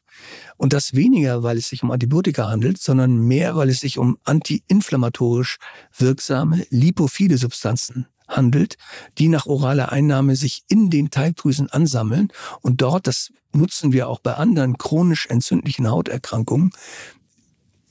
[0.57, 4.17] Und das weniger, weil es sich um Antibiotika handelt, sondern mehr, weil es sich um
[4.25, 5.59] antiinflammatorisch
[5.97, 8.77] wirksame lipophile Substanzen handelt,
[9.19, 12.29] die nach oraler Einnahme sich in den Teigdrüsen ansammeln
[12.61, 16.71] und dort, das nutzen wir auch bei anderen chronisch entzündlichen Hauterkrankungen,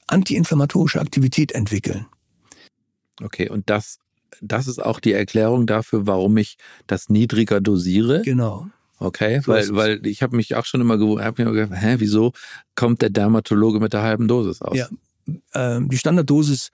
[0.07, 2.05] antiinflammatorische Aktivität entwickeln.
[3.21, 3.99] Okay, und das,
[4.41, 8.21] das ist auch die Erklärung dafür, warum ich das niedriger dosiere?
[8.21, 8.67] Genau.
[8.97, 12.31] Okay, so weil, weil ich habe mich auch schon immer gewundert, mir gedacht, hä, wieso
[12.75, 14.77] kommt der Dermatologe mit der halben Dosis aus?
[14.77, 14.87] Ja,
[15.53, 16.71] äh, die Standarddosis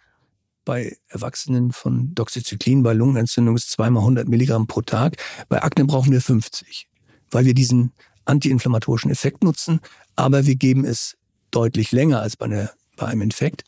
[0.64, 5.18] bei Erwachsenen von Doxycyclin bei Lungenentzündung ist zweimal 100 Milligramm pro Tag.
[5.50, 6.88] Bei Akne brauchen wir 50,
[7.32, 7.94] weil wir diesen
[8.26, 9.80] antiinflammatorischen Effekt nutzen,
[10.16, 11.18] aber wir geben es
[11.50, 13.64] deutlich länger als bei, einer, bei einem Infekt,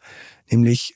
[0.50, 0.96] nämlich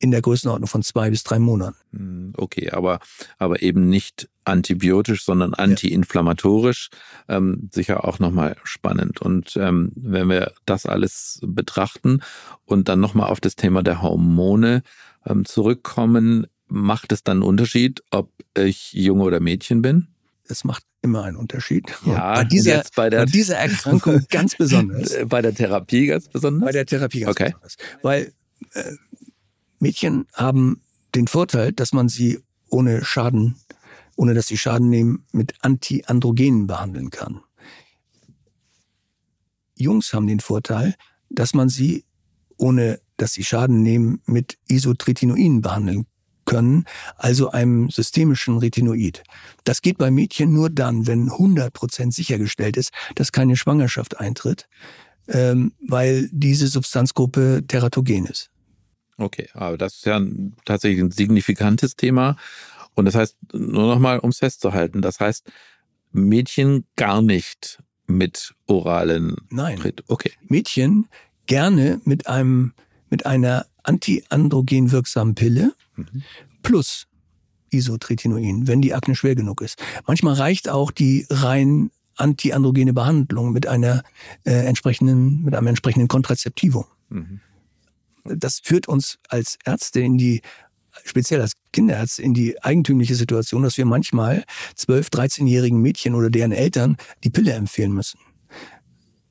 [0.00, 1.76] in der Größenordnung von zwei bis drei Monaten.
[1.92, 3.00] Hm, okay, aber,
[3.38, 6.90] aber eben nicht antibiotisch, sondern antiinflammatorisch.
[7.28, 9.20] Ähm, sicher auch nochmal spannend.
[9.20, 12.20] Und ähm, wenn wir das alles betrachten
[12.64, 14.82] und dann nochmal auf das Thema der Hormone
[15.26, 20.08] ähm, zurückkommen, macht es dann einen Unterschied, ob ich Junge oder Mädchen bin?
[20.48, 21.84] Es macht immer einen Unterschied.
[22.04, 25.16] Ja, bei dieser, bei, der, bei dieser Erkrankung ganz besonders.
[25.26, 26.66] Bei der Therapie ganz besonders?
[26.66, 27.52] Bei der Therapie ganz okay.
[27.52, 27.76] besonders.
[28.02, 28.32] Weil
[28.72, 28.92] äh,
[29.78, 30.80] Mädchen haben
[31.14, 33.56] den Vorteil, dass man sie ohne Schaden,
[34.16, 37.40] ohne dass sie Schaden nehmen, mit Antiandrogenen behandeln kann.
[39.74, 40.94] Jungs haben den Vorteil,
[41.30, 42.04] dass man sie,
[42.56, 46.06] ohne dass sie Schaden nehmen, mit Isotretinoin behandeln
[46.48, 49.22] können, also einem systemischen Retinoid.
[49.64, 54.66] Das geht bei Mädchen nur dann, wenn 100% sichergestellt ist, dass keine Schwangerschaft eintritt,
[55.28, 58.50] ähm, weil diese Substanzgruppe teratogen ist.
[59.18, 62.36] Okay, aber das ist ja ein, tatsächlich ein signifikantes Thema.
[62.94, 65.50] Und das heißt, nur nochmal, um es festzuhalten, das heißt,
[66.12, 69.36] Mädchen gar nicht mit oralen.
[69.50, 69.80] Nein.
[70.06, 70.32] Okay.
[70.48, 71.08] Mädchen
[71.46, 72.72] gerne mit einem,
[73.10, 76.22] mit einer antiandrogen wirksamen Pille mhm.
[76.62, 77.06] plus
[77.70, 79.82] Isotretinoin, wenn die Akne schwer genug ist.
[80.06, 84.02] Manchmal reicht auch die rein antiandrogene Behandlung mit einer
[84.44, 86.84] äh, entsprechenden, mit einem entsprechenden Kontrazeptivum.
[87.10, 87.40] Mhm
[88.36, 90.42] das führt uns als Ärzte in die
[91.04, 94.44] speziell als Kinderärzte in die eigentümliche Situation, dass wir manchmal
[94.76, 98.18] 12-, 13-jährigen Mädchen oder deren Eltern die Pille empfehlen müssen.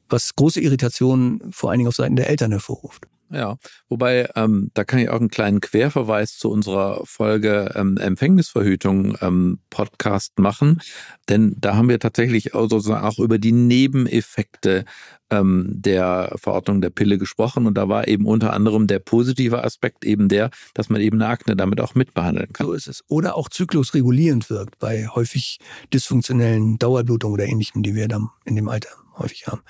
[0.08, 3.06] Was große Irritationen vor allen Dingen auf Seiten der Eltern hervorruft.
[3.30, 3.58] Ja,
[3.90, 9.60] wobei, ähm, da kann ich auch einen kleinen Querverweis zu unserer Folge ähm, Empfängnisverhütung ähm,
[9.70, 10.80] Podcast machen,
[11.28, 14.86] denn da haben wir tatsächlich auch, sozusagen auch über die Nebeneffekte
[15.30, 20.06] ähm, der Verordnung der Pille gesprochen und da war eben unter anderem der positive Aspekt
[20.06, 22.68] eben der, dass man eben eine Akne damit auch mitbehandeln kann.
[22.68, 23.04] So ist es.
[23.10, 25.60] Oder auch zyklusregulierend wirkt bei häufig
[25.94, 29.62] dysfunktionellen Dauerblutungen oder ähnlichem, die wir dann in dem Alter häufig haben.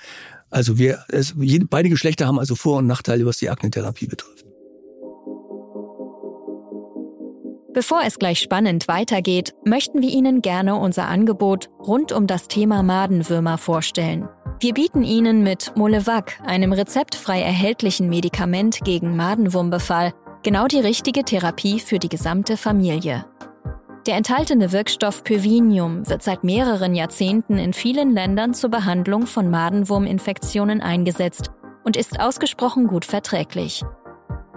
[0.50, 1.34] Also wir, es,
[1.68, 4.44] beide Geschlechter haben also Vor- und Nachteile, was die Aknetherapie betrifft.
[7.74, 12.82] Bevor es gleich spannend weitergeht, möchten wir Ihnen gerne unser Angebot rund um das Thema
[12.82, 14.28] Madenwürmer vorstellen.
[14.58, 21.78] Wir bieten Ihnen mit Molevac, einem rezeptfrei erhältlichen Medikament gegen Madenwurmbefall, genau die richtige Therapie
[21.78, 23.24] für die gesamte Familie.
[24.08, 30.80] Der enthaltene Wirkstoff Pövinium wird seit mehreren Jahrzehnten in vielen Ländern zur Behandlung von Madenwurminfektionen
[30.80, 31.50] eingesetzt
[31.84, 33.84] und ist ausgesprochen gut verträglich.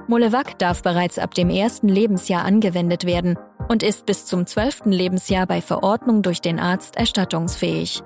[0.08, 3.38] Molevac darf bereits ab dem ersten Lebensjahr angewendet werden
[3.68, 8.02] und ist bis zum zwölften Lebensjahr bei Verordnung durch den Arzt erstattungsfähig.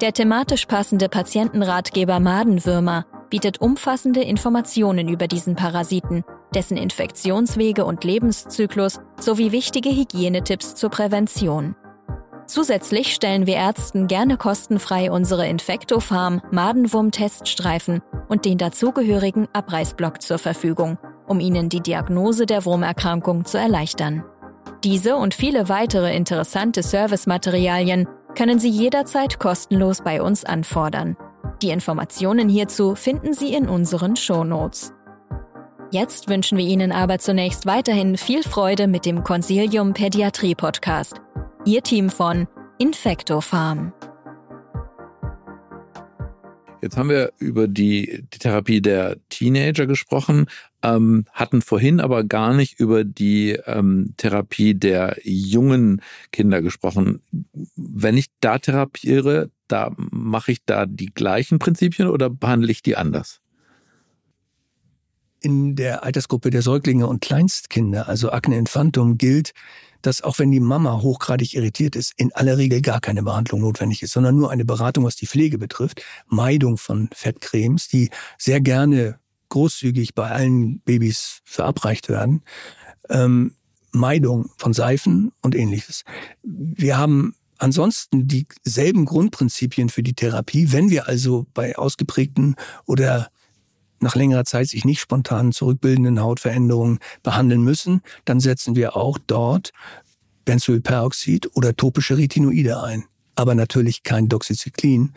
[0.00, 9.00] Der thematisch passende Patientenratgeber Madenwürmer bietet umfassende Informationen über diesen Parasiten dessen Infektionswege und Lebenszyklus
[9.18, 11.74] sowie wichtige Hygienetipps zur Prävention.
[12.46, 20.98] Zusätzlich stellen wir Ärzten gerne kostenfrei unsere Infektofarm Madenwurm-Teststreifen und den dazugehörigen Abreißblock zur Verfügung,
[21.26, 24.24] um Ihnen die Diagnose der Wurmerkrankung zu erleichtern.
[24.84, 31.16] Diese und viele weitere interessante Servicematerialien können Sie jederzeit kostenlos bei uns anfordern.
[31.62, 34.92] Die Informationen hierzu finden Sie in unseren Shownotes.
[35.92, 41.20] Jetzt wünschen wir Ihnen aber zunächst weiterhin viel Freude mit dem Consilium Pädiatrie Podcast.
[41.66, 43.92] Ihr Team von Infecto Farm.
[46.80, 50.46] Jetzt haben wir über die, die Therapie der Teenager gesprochen,
[50.82, 56.00] ähm, hatten vorhin aber gar nicht über die ähm, Therapie der jungen
[56.32, 57.20] Kinder gesprochen.
[57.76, 62.96] Wenn ich da therapiere, da mache ich da die gleichen Prinzipien oder behandle ich die
[62.96, 63.41] anders?
[65.42, 69.52] In der Altersgruppe der Säuglinge und Kleinstkinder, also Acne infantum, gilt,
[70.02, 74.02] dass auch wenn die Mama hochgradig irritiert ist, in aller Regel gar keine Behandlung notwendig
[74.02, 79.18] ist, sondern nur eine Beratung, was die Pflege betrifft, Meidung von Fettcremes, die sehr gerne
[79.48, 82.42] großzügig bei allen Babys verabreicht werden,
[83.10, 83.54] ähm,
[83.92, 86.04] Meidung von Seifen und ähnliches.
[86.42, 90.72] Wir haben ansonsten dieselben Grundprinzipien für die Therapie.
[90.72, 93.28] Wenn wir also bei ausgeprägten oder
[94.02, 99.72] nach längerer Zeit sich nicht spontan zurückbildenden Hautveränderungen behandeln müssen, dann setzen wir auch dort
[100.44, 103.04] Benzylperoxid oder topische Retinoide ein.
[103.34, 105.12] Aber natürlich kein Doxycyclin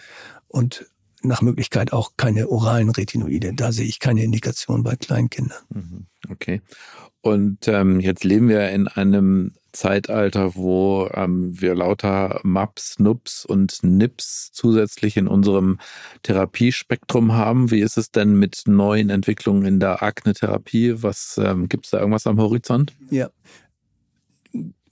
[0.48, 0.86] und
[1.21, 3.54] nach Möglichkeit auch keine oralen Retinoide.
[3.54, 5.63] Da sehe ich keine Indikation bei Kleinkindern.
[5.69, 6.06] Mhm.
[6.30, 6.62] Okay.
[7.21, 13.83] Und ähm, jetzt leben wir in einem Zeitalter, wo ähm, wir lauter MAPs, NUPs und
[13.83, 15.79] NIPs zusätzlich in unserem
[16.23, 17.71] Therapiespektrum haben.
[17.71, 21.03] Wie ist es denn mit neuen Entwicklungen in der Akne-Therapie?
[21.03, 22.93] Was ähm, gibt es da irgendwas am Horizont?
[23.09, 23.29] Ja.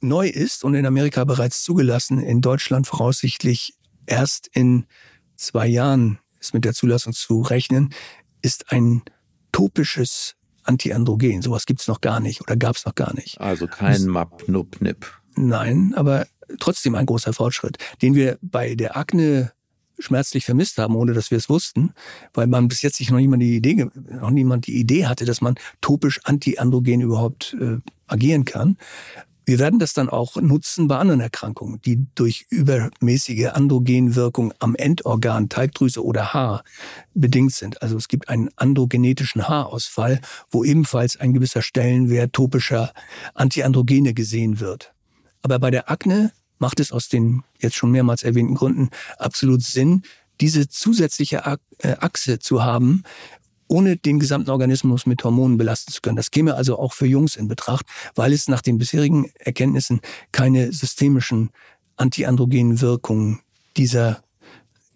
[0.02, 3.74] Neu ist und in Amerika bereits zugelassen, in Deutschland voraussichtlich
[4.06, 4.86] erst in
[5.38, 7.94] zwei Jahren ist mit der Zulassung zu rechnen,
[8.42, 9.02] ist ein
[9.54, 11.42] topisches Antiandrogen.
[11.42, 13.40] Sowas gibt's noch gar nicht oder gab's noch gar nicht.
[13.40, 15.06] Also kein MAP, NUP, NIP.
[15.36, 16.28] Nein, aber
[16.60, 19.52] trotzdem ein großer Fortschritt, den wir bei der Akne
[20.00, 21.94] schmerzlich vermisst haben, ohne dass wir es wussten,
[22.34, 25.42] weil man bis jetzt sich noch niemand die Idee, noch niemand die Idee hatte, dass
[25.42, 28.78] man topisch antiandrogen überhaupt äh, agieren kann.
[29.46, 35.50] Wir werden das dann auch nutzen bei anderen Erkrankungen, die durch übermäßige Androgenwirkung am Endorgan,
[35.50, 36.64] Talgdrüse oder Haar
[37.14, 37.82] bedingt sind.
[37.82, 42.94] Also es gibt einen androgenetischen Haarausfall, wo ebenfalls ein gewisser Stellenwert topischer
[43.34, 44.94] Antiandrogene gesehen wird.
[45.42, 50.04] Aber bei der Akne macht es aus den jetzt schon mehrmals erwähnten Gründen absolut Sinn,
[50.40, 51.44] diese zusätzliche
[51.80, 53.04] äh, Achse zu haben,
[53.74, 56.16] ohne den gesamten Organismus mit Hormonen belasten zu können.
[56.16, 60.00] Das käme also auch für Jungs in Betracht, weil es nach den bisherigen Erkenntnissen
[60.32, 61.50] keine systemischen
[61.98, 63.40] antiandrogenen Wirkungen
[63.76, 64.22] dieser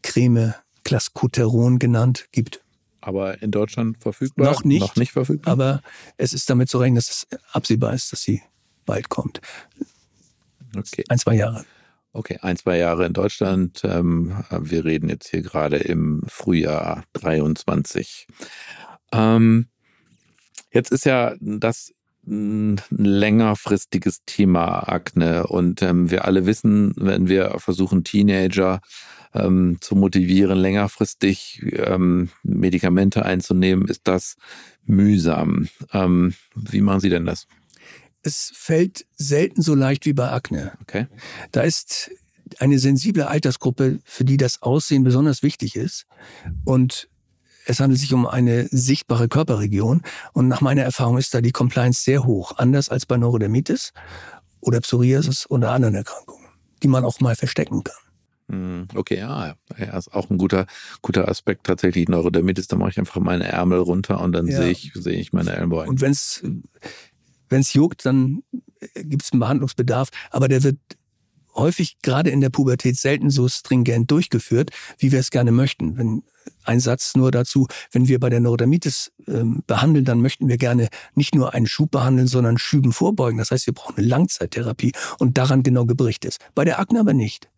[0.04, 2.62] Creme Clascoteron genannt gibt.
[3.02, 4.46] Aber in Deutschland verfügbar?
[4.46, 4.82] Noch nicht.
[4.82, 5.52] Noch nicht verfügbar.
[5.52, 5.82] Aber
[6.18, 8.44] es ist damit zu rechnen, dass es absehbar ist, dass sie
[8.86, 9.42] bald kommt.
[10.78, 11.04] Okay.
[11.10, 11.66] Ein, zwei Jahre.
[12.14, 13.82] Okay, ein, zwei Jahre in Deutschland.
[13.84, 18.28] Ähm, wir reden jetzt hier gerade im Frühjahr 23.
[19.12, 19.68] Ähm,
[20.72, 21.94] jetzt ist ja das
[22.26, 28.82] ein längerfristiges Thema Akne und ähm, wir alle wissen, wenn wir versuchen Teenager
[29.82, 31.62] zu motivieren, längerfristig
[32.42, 34.36] Medikamente einzunehmen, ist das
[34.86, 35.68] mühsam.
[36.56, 37.46] Wie machen Sie denn das?
[38.28, 40.74] Es fällt selten so leicht wie bei Akne.
[40.82, 41.08] Okay.
[41.52, 42.12] Da ist
[42.60, 46.06] eine sensible Altersgruppe, für die das Aussehen besonders wichtig ist.
[46.66, 47.10] Und
[47.66, 50.02] es handelt sich um eine sichtbare Körperregion.
[50.34, 52.54] Und nach meiner Erfahrung ist da die Compliance sehr hoch.
[52.58, 53.94] Anders als bei Neurodermitis
[54.60, 56.48] oder Psoriasis oder anderen Erkrankungen,
[56.84, 57.96] die man auch mal verstecken kann.
[58.50, 60.68] Hm, okay, ja, ja, ist auch ein guter,
[61.02, 62.08] guter Aspekt tatsächlich.
[62.08, 64.58] Neurodermitis, da mache ich einfach meine Ärmel runter und dann ja.
[64.58, 65.90] sehe ich, sehe ich meine Ellenbeine.
[65.90, 66.44] Und wenn es
[67.50, 68.44] wenn es juckt, dann
[68.80, 70.78] äh, gibt es einen Behandlungsbedarf, aber der wird
[71.58, 75.98] häufig gerade in der Pubertät selten so stringent durchgeführt, wie wir es gerne möchten.
[75.98, 76.24] Wenn
[76.64, 80.88] ein Satz nur dazu, wenn wir bei der Neurodermitis ähm, behandeln, dann möchten wir gerne
[81.16, 83.38] nicht nur einen Schub behandeln, sondern Schüben vorbeugen.
[83.38, 86.42] Das heißt, wir brauchen eine Langzeittherapie und daran genau geberichtet ist.
[86.56, 87.50] Bei der Akne aber nicht.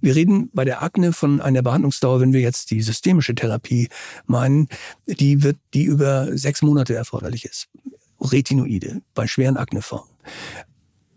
[0.00, 3.88] Wir reden bei der Akne von einer Behandlungsdauer, wenn wir jetzt die systemische Therapie
[4.26, 4.68] meinen,
[5.06, 7.68] die wird, die über sechs Monate erforderlich ist.
[8.20, 10.10] Retinoide bei schweren Akneformen.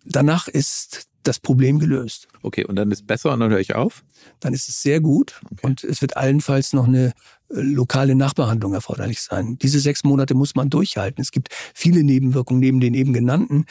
[0.06, 2.28] Danach ist das Problem gelöst.
[2.42, 4.04] Okay, und dann ist es besser und dann höre ich auf?
[4.40, 5.68] Dann ist es sehr gut okay.
[5.68, 7.08] und es wird allenfalls noch eine
[7.50, 9.58] äh, lokale Nachbehandlung erforderlich sein.
[9.62, 11.22] Diese sechs Monate muss man durchhalten.
[11.22, 13.66] Es gibt viele Nebenwirkungen neben den eben genannten.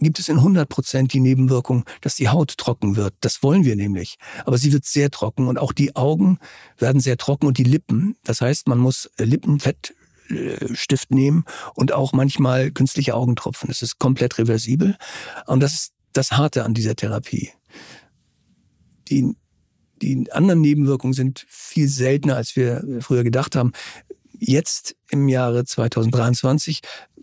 [0.00, 3.14] Gibt es in 100 Prozent die Nebenwirkung, dass die Haut trocken wird.
[3.20, 4.18] Das wollen wir nämlich.
[4.44, 6.38] Aber sie wird sehr trocken und auch die Augen
[6.78, 8.16] werden sehr trocken und die Lippen.
[8.24, 9.94] Das heißt, man muss Lippenfett
[10.72, 13.68] Stift nehmen und auch manchmal künstliche Augentropfen.
[13.68, 14.96] Das ist komplett reversibel.
[15.46, 17.50] Und das ist das Harte an dieser Therapie.
[19.08, 19.36] Die,
[20.00, 23.72] die anderen Nebenwirkungen sind viel seltener, als wir früher gedacht haben.
[24.44, 26.80] Jetzt im Jahre 2023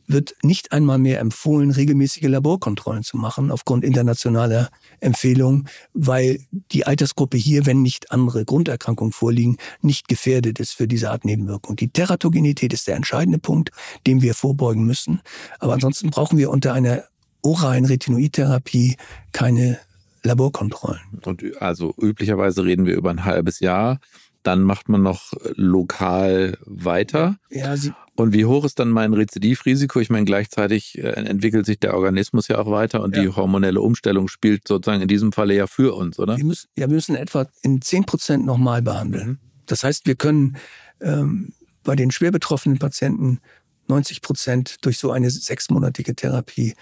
[0.08, 4.70] wird nicht einmal mehr empfohlen, regelmäßige Laborkontrollen zu machen aufgrund internationaler
[5.02, 6.40] Empfehlungen, weil
[6.72, 11.76] die Altersgruppe hier, wenn nicht andere Grunderkrankungen vorliegen, nicht gefährdet ist für diese Art Nebenwirkung.
[11.76, 13.72] Die Teratogenität ist der entscheidende Punkt,
[14.08, 15.20] dem wir vorbeugen müssen.
[15.60, 17.04] Aber ansonsten brauchen wir unter einer
[17.42, 18.96] oralen Retinoidtherapie
[19.34, 19.78] keine
[20.24, 21.02] Laborkontrollen.
[21.26, 24.00] Und also üblicherweise reden wir über ein halbes Jahr.
[24.44, 27.38] Dann macht man noch lokal weiter.
[27.50, 27.76] Ja,
[28.16, 30.00] und wie hoch ist dann mein Rezidivrisiko?
[30.02, 33.22] Ich meine, gleichzeitig äh, entwickelt sich der Organismus ja auch weiter und ja.
[33.22, 36.36] die hormonelle Umstellung spielt sozusagen in diesem Falle ja für uns, oder?
[36.36, 39.28] Wir müssen, ja, wir müssen etwa in 10 Prozent nochmal behandeln.
[39.28, 39.38] Mhm.
[39.68, 40.58] Das heißt, wir können
[41.00, 41.54] ähm,
[41.84, 43.40] bei den schwer betroffenen Patienten
[43.88, 46.76] 90 Prozent durch so eine sechsmonatige Therapie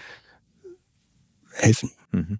[1.52, 1.90] helfen.
[2.12, 2.38] Mhm.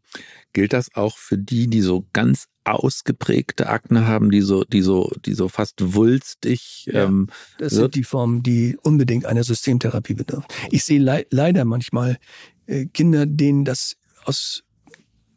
[0.53, 5.11] Gilt das auch für die, die so ganz ausgeprägte Akne haben, die so, die so,
[5.25, 6.87] die so fast wulstig.
[6.87, 10.47] Ja, ähm, das sind die Formen, die unbedingt einer Systemtherapie bedürfen.
[10.71, 12.19] Ich sehe le leider manchmal
[12.67, 14.65] äh, Kinder, denen das aus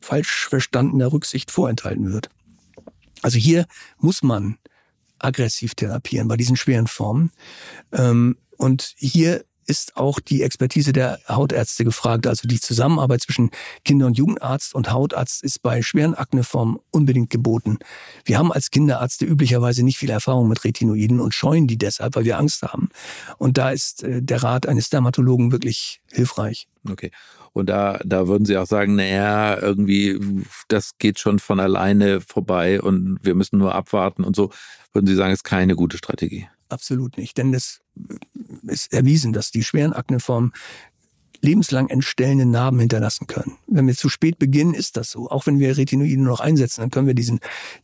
[0.01, 2.29] falsch verstandener Rücksicht vorenthalten wird.
[3.21, 3.65] Also hier
[3.97, 4.57] muss man
[5.19, 7.31] aggressiv therapieren bei diesen schweren Formen.
[7.91, 12.27] Ähm, und hier ist auch die Expertise der Hautärzte gefragt.
[12.27, 13.51] Also die Zusammenarbeit zwischen
[13.85, 17.79] Kinder- und Jugendarzt und Hautarzt ist bei schweren Akneformen unbedingt geboten.
[18.25, 22.25] Wir haben als Kinderärzte üblicherweise nicht viel Erfahrung mit Retinoiden und scheuen die deshalb, weil
[22.25, 22.89] wir Angst haben.
[23.37, 26.67] Und da ist äh, der Rat eines Dermatologen wirklich hilfreich.
[26.89, 27.11] Okay.
[27.53, 30.19] Und da, da würden Sie auch sagen, naja, irgendwie,
[30.67, 34.51] das geht schon von alleine vorbei und wir müssen nur abwarten und so.
[34.91, 36.49] Würden Sie sagen, ist keine gute Strategie?
[36.67, 37.37] Absolut nicht.
[37.37, 37.80] Denn es
[38.63, 40.53] ist erwiesen, dass die schweren Akneformen
[41.41, 43.57] lebenslang entstellende Narben hinterlassen können.
[43.67, 45.29] Wenn wir zu spät beginnen, ist das so.
[45.29, 47.39] Auch wenn wir Retinoide noch einsetzen, dann können wir diesen,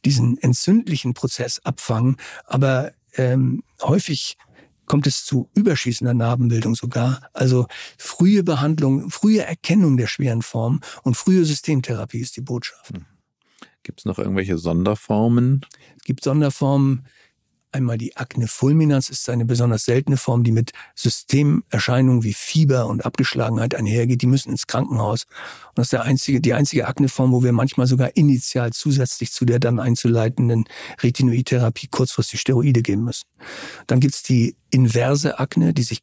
[0.05, 2.17] diesen entzündlichen Prozess abfangen.
[2.45, 4.37] Aber ähm, häufig
[4.85, 7.29] kommt es zu überschießender Narbenbildung sogar.
[7.33, 12.95] Also frühe Behandlung, frühe Erkennung der schweren Formen und frühe Systemtherapie ist die Botschaft.
[12.95, 13.05] Hm.
[13.83, 15.65] Gibt es noch irgendwelche Sonderformen?
[15.97, 17.05] Es gibt Sonderformen,
[17.77, 23.05] Einmal die Akne fulminans ist eine besonders seltene Form, die mit Systemerscheinungen wie Fieber und
[23.05, 24.23] Abgeschlagenheit einhergeht.
[24.23, 25.25] Die müssen ins Krankenhaus.
[25.67, 29.45] Und das ist der einzige, die einzige Akneform, wo wir manchmal sogar initial zusätzlich zu
[29.45, 30.65] der dann einzuleitenden
[31.03, 33.27] Retinoidtherapie kurzfristig Steroide geben müssen.
[33.85, 35.99] Dann gibt's die inverse Akne, die sich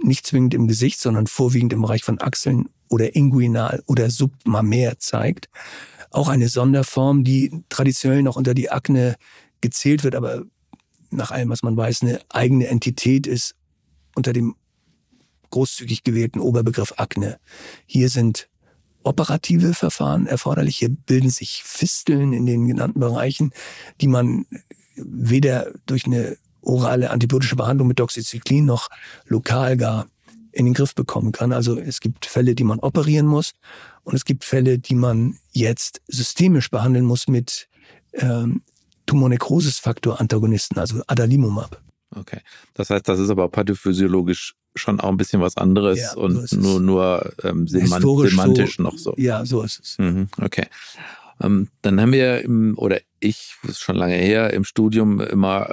[0.00, 5.48] nicht zwingend im Gesicht, sondern vorwiegend im Bereich von Achseln oder inguinal oder submamär zeigt.
[6.12, 9.16] Auch eine Sonderform, die traditionell noch unter die Akne
[9.60, 10.44] gezählt wird, aber
[11.10, 13.54] nach allem, was man weiß, eine eigene Entität ist
[14.14, 14.56] unter dem
[15.50, 17.38] großzügig gewählten Oberbegriff Akne.
[17.86, 18.48] Hier sind
[19.04, 20.78] operative Verfahren erforderlich.
[20.78, 23.52] Hier bilden sich Fisteln in den genannten Bereichen,
[24.00, 24.46] die man
[24.96, 28.88] weder durch eine orale antibiotische Behandlung mit Doxycyclin noch
[29.26, 30.06] lokal gar
[30.50, 31.52] in den Griff bekommen kann.
[31.52, 33.52] Also es gibt Fälle, die man operieren muss
[34.04, 37.68] und es gibt Fälle, die man jetzt systemisch behandeln muss mit
[38.14, 38.62] ähm,
[39.06, 41.80] Tumornekrosis-Faktor-Antagonisten, also Adalimumab.
[42.14, 42.40] Okay.
[42.74, 46.56] Das heißt, das ist aber pathophysiologisch schon auch ein bisschen was anderes ja, und so
[46.56, 49.14] nur, nur ähm, semantisch so, noch so.
[49.16, 49.98] Ja, so ist es.
[49.98, 50.66] Mhm, okay.
[51.40, 55.70] Ähm, dann haben wir im, oder ich, das ist schon lange her, im Studium immer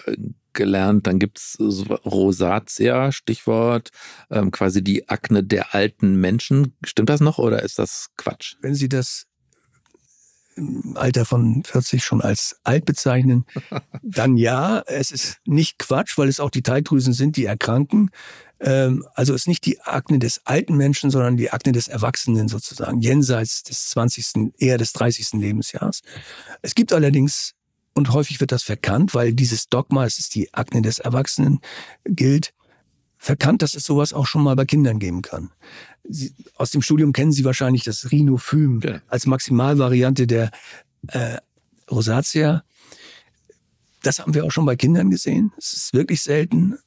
[0.53, 3.89] gelernt, dann gibt's Rosatia, Stichwort,
[4.29, 6.75] ähm, quasi die Akne der alten Menschen.
[6.85, 8.55] Stimmt das noch oder ist das Quatsch?
[8.61, 9.25] Wenn Sie das
[10.55, 13.45] im Alter von 40 schon als alt bezeichnen,
[14.03, 18.09] dann ja, es ist nicht Quatsch, weil es auch die Teigdrüsen sind, die erkranken.
[18.59, 22.47] Ähm, also es ist nicht die Akne des alten Menschen, sondern die Akne des Erwachsenen
[22.47, 25.33] sozusagen, jenseits des 20., eher des 30.
[25.33, 26.01] Lebensjahres.
[26.61, 27.53] Es gibt allerdings,
[27.93, 31.59] und häufig wird das verkannt, weil dieses Dogma, es ist die Akne des Erwachsenen,
[32.05, 32.53] gilt,
[33.23, 35.49] verkannt, dass es sowas auch schon mal bei Kindern geben kann.
[36.03, 39.01] Sie, aus dem Studium kennen Sie wahrscheinlich das Rhinophym ja.
[39.07, 40.51] als Maximalvariante der
[41.07, 41.37] äh,
[41.89, 42.65] Rosatia.
[44.01, 45.53] Das haben wir auch schon bei Kindern gesehen.
[45.57, 46.77] Es ist wirklich selten.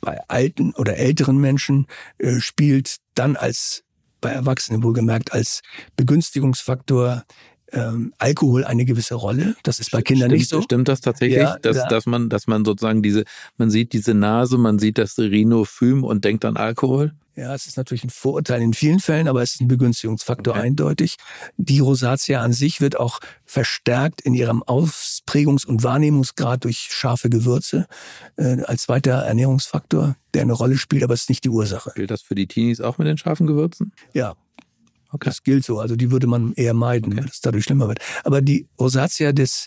[0.00, 1.86] Bei alten oder älteren Menschen
[2.18, 3.84] äh, spielt dann als
[4.20, 5.62] bei Erwachsenen wohlgemerkt als
[5.94, 7.24] Begünstigungsfaktor
[7.72, 9.56] ähm, Alkohol eine gewisse Rolle.
[9.62, 10.62] Das ist bei Kindern stimmt, nicht so.
[10.62, 11.88] Stimmt das tatsächlich, ja, dass, ja.
[11.88, 13.24] dass man, dass man sozusagen diese,
[13.56, 17.12] man sieht diese Nase, man sieht das Rhinophym und denkt an Alkohol?
[17.36, 20.62] Ja, es ist natürlich ein Vorurteil in vielen Fällen, aber es ist ein Begünstigungsfaktor okay.
[20.62, 21.16] eindeutig.
[21.56, 27.86] Die Rosatia an sich wird auch verstärkt in ihrem Ausprägungs- und Wahrnehmungsgrad durch scharfe Gewürze
[28.36, 31.92] äh, als zweiter Ernährungsfaktor, der eine Rolle spielt, aber es ist nicht die Ursache.
[31.94, 33.92] Gilt das für die Teenies auch mit den scharfen Gewürzen?
[34.12, 34.34] Ja,
[35.12, 35.28] Okay.
[35.28, 35.80] Das gilt so.
[35.80, 37.22] Also die würde man eher meiden, okay.
[37.22, 37.98] weil es dadurch schlimmer wird.
[38.24, 39.66] Aber die Rosatia des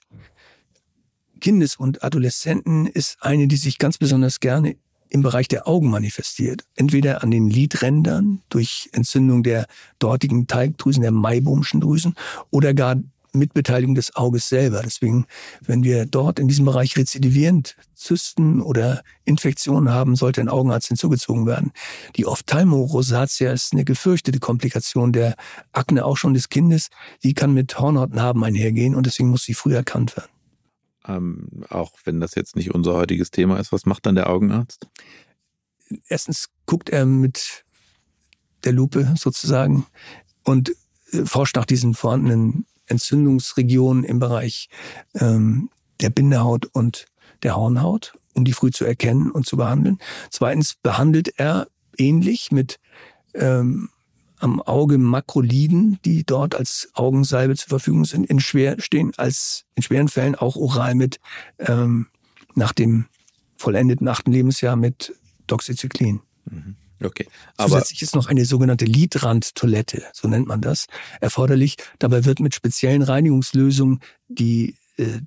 [1.41, 4.77] Kindes und Adoleszenten ist eine, die sich ganz besonders gerne
[5.09, 6.65] im Bereich der Augen manifestiert.
[6.75, 9.67] Entweder an den Lidrändern durch Entzündung der
[9.99, 12.15] dortigen Teigdrüsen, der Maibomschen Drüsen,
[12.49, 12.95] oder gar
[13.33, 14.81] Mitbeteiligung des Auges selber.
[14.83, 15.25] Deswegen,
[15.61, 21.45] wenn wir dort in diesem Bereich rezidivierend Zysten oder Infektionen haben, sollte ein Augenarzt hinzugezogen
[21.45, 21.71] werden.
[22.15, 25.35] Die Ophthalmorosatia ist eine gefürchtete Komplikation der
[25.71, 26.89] Akne auch schon des Kindes.
[27.23, 30.29] Die kann mit Hornhautnarben einhergehen und deswegen muss sie früh erkannt werden.
[31.05, 34.87] Ähm, auch wenn das jetzt nicht unser heutiges Thema ist, was macht dann der Augenarzt?
[36.07, 37.65] Erstens guckt er mit
[38.63, 39.85] der Lupe sozusagen
[40.43, 40.73] und
[41.11, 44.69] äh, forscht nach diesen vorhandenen Entzündungsregionen im Bereich
[45.15, 45.69] ähm,
[46.01, 47.05] der Bindehaut und
[47.43, 49.99] der Hornhaut, um die früh zu erkennen und zu behandeln.
[50.29, 51.67] Zweitens behandelt er
[51.97, 52.79] ähnlich mit
[53.33, 53.89] ähm,
[54.39, 59.83] am Auge Makroliden, die dort als Augensalbe zur Verfügung sind, in schwer stehen, als in
[59.83, 61.19] schweren Fällen auch oral mit
[61.59, 62.07] ähm,
[62.53, 63.05] nach dem
[63.55, 65.13] vollendeten achten Lebensjahr mit
[65.47, 66.21] Doxycyclin.
[66.45, 66.75] Mhm.
[67.05, 67.27] Okay.
[67.57, 70.87] Aber Zusätzlich ist noch eine sogenannte Lidrandtoilette, so nennt man das,
[71.21, 71.77] erforderlich.
[71.99, 75.19] Dabei wird mit speziellen Reinigungslösungen die äh,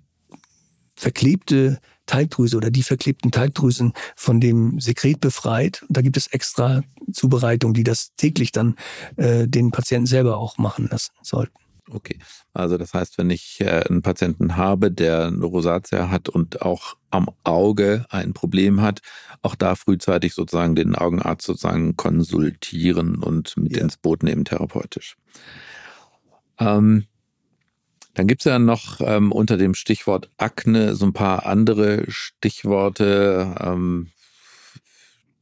[0.96, 5.82] verklebte Talgdrüse oder die verklebten Talgdrüsen von dem Sekret befreit.
[5.82, 8.76] Und da gibt es extra Zubereitungen, die das täglich dann
[9.16, 11.65] äh, den Patienten selber auch machen lassen sollten.
[11.88, 12.18] Okay,
[12.52, 16.96] also das heißt, wenn ich äh, einen Patienten habe, der eine Rosatia hat und auch
[17.10, 19.02] am Auge ein Problem hat,
[19.42, 23.82] auch da frühzeitig sozusagen den Augenarzt sozusagen konsultieren und mit ja.
[23.82, 25.16] ins Boot nehmen therapeutisch.
[26.58, 27.06] Ähm,
[28.14, 33.54] dann gibt es ja noch ähm, unter dem Stichwort Akne so ein paar andere Stichworte.
[33.60, 34.08] Ähm,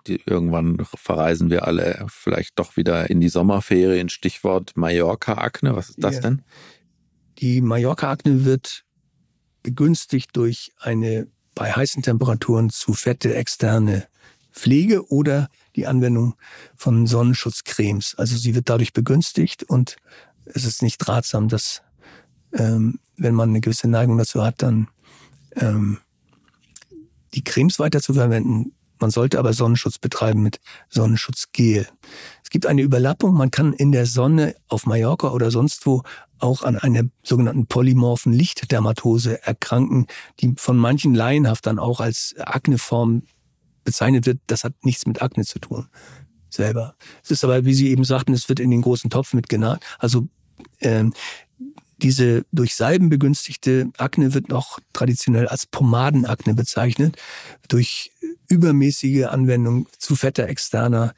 [0.07, 4.09] die, irgendwann verreisen wir alle vielleicht doch wieder in die Sommerferien.
[4.09, 5.77] Stichwort Mallorca-Akne.
[5.77, 6.21] Was ist das ja.
[6.23, 6.43] denn?
[7.39, 8.85] Die Mallorca-Akne wird
[9.63, 14.07] begünstigt durch eine bei heißen Temperaturen zu fette externe
[14.53, 16.35] Pflege oder die Anwendung
[16.77, 18.15] von Sonnenschutzcremes.
[18.17, 19.97] Also sie wird dadurch begünstigt und
[20.45, 21.83] es ist nicht ratsam, dass
[22.53, 24.89] ähm, wenn man eine gewisse Neigung dazu hat, dann
[25.57, 25.99] ähm,
[27.35, 28.73] die Cremes weiter zu verwenden.
[28.99, 31.89] Man sollte aber Sonnenschutz betreiben mit Sonnenschutzgel.
[32.43, 33.35] Es gibt eine Überlappung.
[33.35, 36.03] Man kann in der Sonne auf Mallorca oder sonst wo
[36.39, 40.07] auch an einer sogenannten polymorphen Lichtdermatose erkranken,
[40.41, 43.23] die von manchen laienhaft dann auch als Akneform
[43.85, 44.41] bezeichnet wird.
[44.47, 45.89] Das hat nichts mit Akne zu tun
[46.55, 46.95] selber.
[47.23, 49.85] Es ist aber, wie Sie eben sagten, es wird in den großen Topf mitgenagt.
[49.99, 50.29] Also
[50.81, 51.13] ähm,
[52.03, 57.17] diese durch Salben begünstigte Akne wird noch traditionell als Pomadenakne bezeichnet.
[57.69, 58.13] Durch
[58.49, 61.15] übermäßige Anwendung zu fetter externer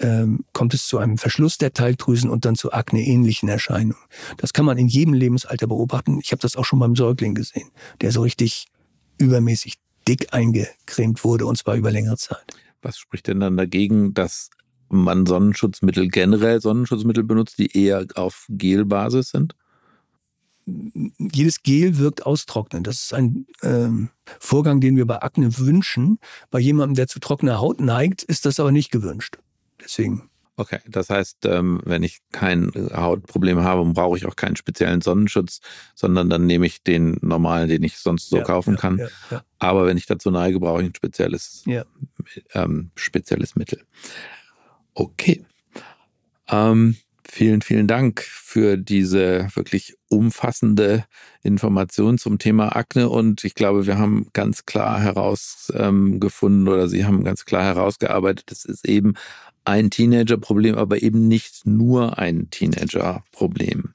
[0.00, 3.96] ähm, kommt es zu einem Verschluss der Talgdrüsen und dann zu akneähnlichen Erscheinungen.
[4.36, 6.20] Das kann man in jedem Lebensalter beobachten.
[6.22, 7.70] Ich habe das auch schon beim Säugling gesehen,
[8.00, 8.66] der so richtig
[9.18, 9.74] übermäßig
[10.06, 12.54] dick eingecremt wurde und zwar über längere Zeit.
[12.80, 14.50] Was spricht denn dann dagegen, dass
[14.88, 19.54] man Sonnenschutzmittel generell Sonnenschutzmittel benutzt, die eher auf Gelbasis sind?
[21.18, 22.86] Jedes Gel wirkt austrocknend.
[22.86, 26.18] Das ist ein ähm, Vorgang, den wir bei Akne wünschen.
[26.50, 29.38] Bei jemandem, der zu trockener Haut neigt, ist das aber nicht gewünscht.
[29.82, 30.28] Deswegen.
[30.56, 35.60] Okay, das heißt, ähm, wenn ich kein Hautproblem habe, brauche ich auch keinen speziellen Sonnenschutz,
[35.94, 38.98] sondern dann nehme ich den normalen, den ich sonst so ja, kaufen ja, kann.
[39.30, 41.64] Ja, Aber wenn ich dazu neige, brauche ich ein spezielles,
[42.54, 43.84] ähm, spezielles Mittel.
[44.94, 45.44] Okay.
[46.48, 46.96] Ähm,
[47.30, 51.04] Vielen, vielen Dank für diese wirklich umfassende
[51.42, 53.10] Information zum Thema Akne.
[53.10, 58.50] Und ich glaube, wir haben ganz klar herausgefunden ähm, oder Sie haben ganz klar herausgearbeitet,
[58.50, 59.12] es ist eben
[59.66, 63.92] ein Teenager-Problem, aber eben nicht nur ein Teenager-Problem.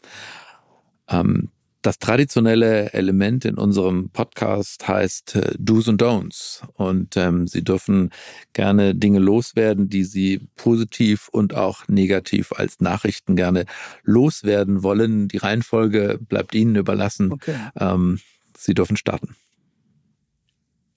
[1.10, 1.50] Ähm,
[1.84, 6.64] das traditionelle Element in unserem Podcast heißt äh, Do's und Don'ts.
[6.74, 8.12] Und ähm, Sie dürfen
[8.54, 13.66] gerne Dinge loswerden, die Sie positiv und auch negativ als Nachrichten gerne
[14.04, 15.28] loswerden wollen.
[15.28, 17.34] Die Reihenfolge bleibt Ihnen überlassen.
[17.34, 17.56] Okay.
[17.78, 18.20] Ähm,
[18.58, 19.36] Sie dürfen starten.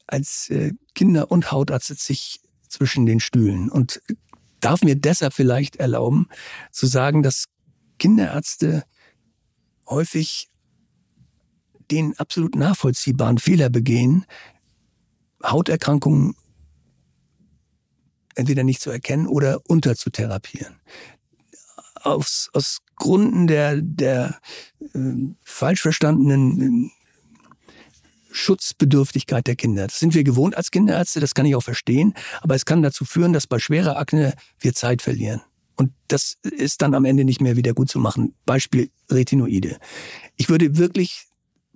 [0.06, 4.00] Als äh, Kinder- und Hautarzt sitze ich zwischen den Stühlen und
[4.60, 6.28] darf mir deshalb vielleicht erlauben
[6.70, 7.46] zu sagen, dass
[7.98, 8.84] Kinderärzte
[9.88, 10.48] häufig
[11.90, 14.24] den absolut nachvollziehbaren Fehler begehen,
[15.44, 16.34] Hauterkrankungen
[18.34, 20.76] entweder nicht zu erkennen oder unterzutherapieren.
[22.02, 24.38] Aus, aus Gründen der, der
[24.94, 24.98] äh,
[25.42, 26.90] falsch verstandenen äh,
[28.30, 29.86] Schutzbedürftigkeit der Kinder.
[29.86, 33.04] Das sind wir gewohnt als Kinderärzte, das kann ich auch verstehen, aber es kann dazu
[33.04, 35.40] führen, dass bei schwerer Akne wir Zeit verlieren.
[35.74, 38.34] Und das ist dann am Ende nicht mehr wieder gut zu machen.
[38.46, 39.78] Beispiel Retinoide.
[40.36, 41.25] Ich würde wirklich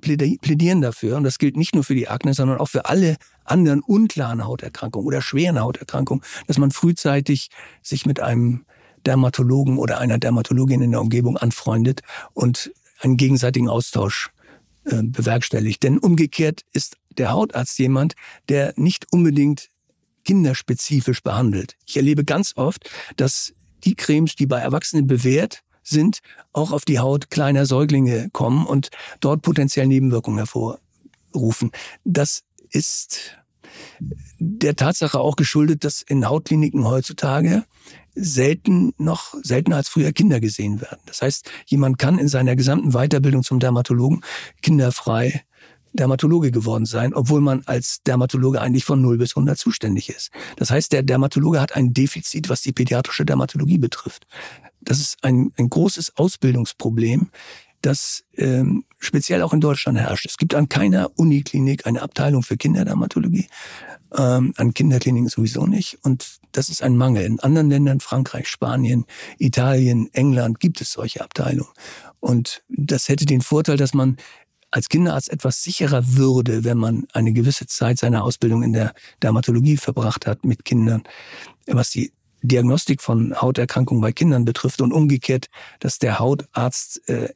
[0.00, 3.80] plädieren dafür, und das gilt nicht nur für die Akne, sondern auch für alle anderen
[3.80, 7.50] unklaren Hauterkrankungen oder schweren Hauterkrankungen, dass man frühzeitig
[7.82, 8.64] sich mit einem
[9.06, 12.02] Dermatologen oder einer Dermatologin in der Umgebung anfreundet
[12.34, 14.30] und einen gegenseitigen Austausch
[14.84, 15.82] äh, bewerkstelligt.
[15.82, 18.14] Denn umgekehrt ist der Hautarzt jemand,
[18.48, 19.70] der nicht unbedingt
[20.24, 21.76] kinderspezifisch behandelt.
[21.86, 26.20] Ich erlebe ganz oft, dass die Cremes, die bei Erwachsenen bewährt sind,
[26.52, 31.70] auch auf die Haut kleiner Säuglinge kommen und dort potenziell Nebenwirkungen hervorrufen.
[32.04, 33.36] Das ist
[34.38, 37.64] der Tatsache auch geschuldet, dass in Hautkliniken heutzutage
[38.14, 41.00] selten noch seltener als früher Kinder gesehen werden.
[41.06, 44.22] Das heißt, jemand kann in seiner gesamten Weiterbildung zum Dermatologen
[44.62, 45.44] kinderfrei
[45.92, 50.30] Dermatologe geworden sein, obwohl man als Dermatologe eigentlich von 0 bis 100 zuständig ist.
[50.56, 54.26] Das heißt, der Dermatologe hat ein Defizit, was die pädiatrische Dermatologie betrifft.
[54.80, 57.30] Das ist ein, ein großes Ausbildungsproblem,
[57.82, 60.26] das ähm, speziell auch in Deutschland herrscht.
[60.26, 63.48] Es gibt an keiner Uniklinik eine Abteilung für Kinderdermatologie,
[64.16, 65.98] ähm, an Kinderkliniken sowieso nicht.
[66.02, 67.24] Und das ist ein Mangel.
[67.24, 69.06] In anderen Ländern, Frankreich, Spanien,
[69.38, 71.72] Italien, England, gibt es solche Abteilungen.
[72.18, 74.16] Und das hätte den Vorteil, dass man
[74.70, 79.76] als Kinderarzt etwas sicherer würde, wenn man eine gewisse Zeit seiner Ausbildung in der Dermatologie
[79.76, 81.02] verbracht hat mit Kindern,
[81.66, 82.12] was die
[82.42, 87.28] Diagnostik von Hauterkrankungen bei Kindern betrifft und umgekehrt, dass der Hautarzt äh,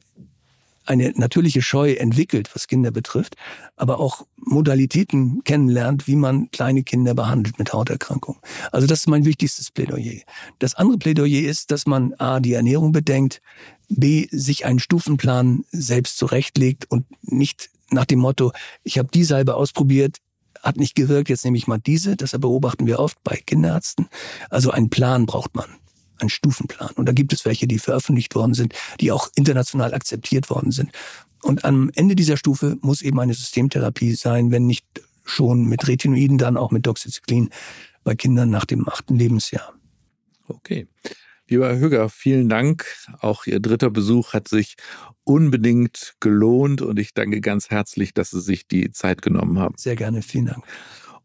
[0.85, 3.35] eine natürliche Scheu entwickelt, was Kinder betrifft,
[3.75, 8.39] aber auch Modalitäten kennenlernt, wie man kleine Kinder behandelt mit Hauterkrankungen.
[8.71, 10.21] Also das ist mein wichtigstes Plädoyer.
[10.59, 13.41] Das andere Plädoyer ist, dass man A, die Ernährung bedenkt,
[13.89, 18.51] B, sich einen Stufenplan selbst zurechtlegt und nicht nach dem Motto,
[18.83, 20.17] ich habe die Salbe ausprobiert,
[20.65, 22.15] hat nicht gewirkt, jetzt nehme ich mal diese.
[22.17, 24.07] Das beobachten wir oft bei Kinderärzten.
[24.49, 25.67] Also einen Plan braucht man,
[26.17, 26.91] einen Stufenplan.
[26.95, 30.91] Und da gibt es welche, die veröffentlicht worden sind, die auch international akzeptiert worden sind.
[31.43, 34.85] Und am Ende dieser Stufe muss eben eine Systemtherapie sein, wenn nicht
[35.23, 37.49] schon mit Retinoiden, dann auch mit Doxycyclin
[38.03, 39.73] bei Kindern nach dem achten Lebensjahr.
[40.47, 40.87] Okay.
[41.47, 42.87] Lieber Herr Hüger, vielen Dank.
[43.19, 44.75] Auch Ihr dritter Besuch hat sich
[45.23, 49.75] unbedingt gelohnt und ich danke ganz herzlich, dass Sie sich die Zeit genommen haben.
[49.77, 50.63] Sehr gerne, vielen Dank.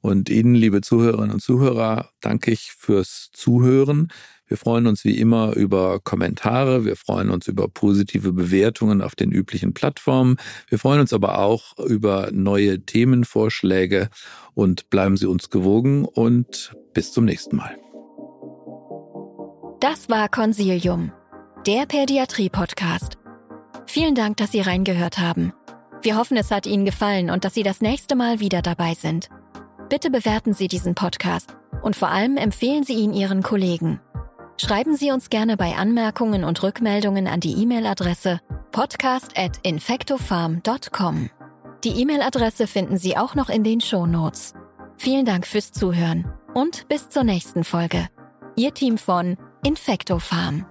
[0.03, 4.09] Und Ihnen, liebe Zuhörerinnen und Zuhörer, danke ich fürs Zuhören.
[4.47, 9.31] Wir freuen uns wie immer über Kommentare, wir freuen uns über positive Bewertungen auf den
[9.31, 14.09] üblichen Plattformen, wir freuen uns aber auch über neue Themenvorschläge
[14.55, 17.77] und bleiben Sie uns gewogen und bis zum nächsten Mal.
[19.81, 21.11] Das war Consilium,
[21.67, 23.17] der Pädiatrie-Podcast.
[23.87, 25.55] Vielen Dank, dass Sie reingehört haben.
[26.03, 29.31] Wir hoffen, es hat Ihnen gefallen und dass Sie das nächste Mal wieder dabei sind.
[29.89, 34.03] Bitte bewerten Sie diesen Podcast und vor allem empfehlen Sie ihn Ihren Kollegen.
[34.59, 38.41] Schreiben Sie uns gerne bei Anmerkungen und Rückmeldungen an die E-Mail-Adresse
[38.73, 41.31] podcast.infectofarm.com.
[41.85, 44.53] Die E-Mail-Adresse finden Sie auch noch in den Show Notes.
[44.99, 48.11] Vielen Dank fürs Zuhören und bis zur nächsten Folge.
[48.57, 50.70] Ihr Team von Infecto Farm.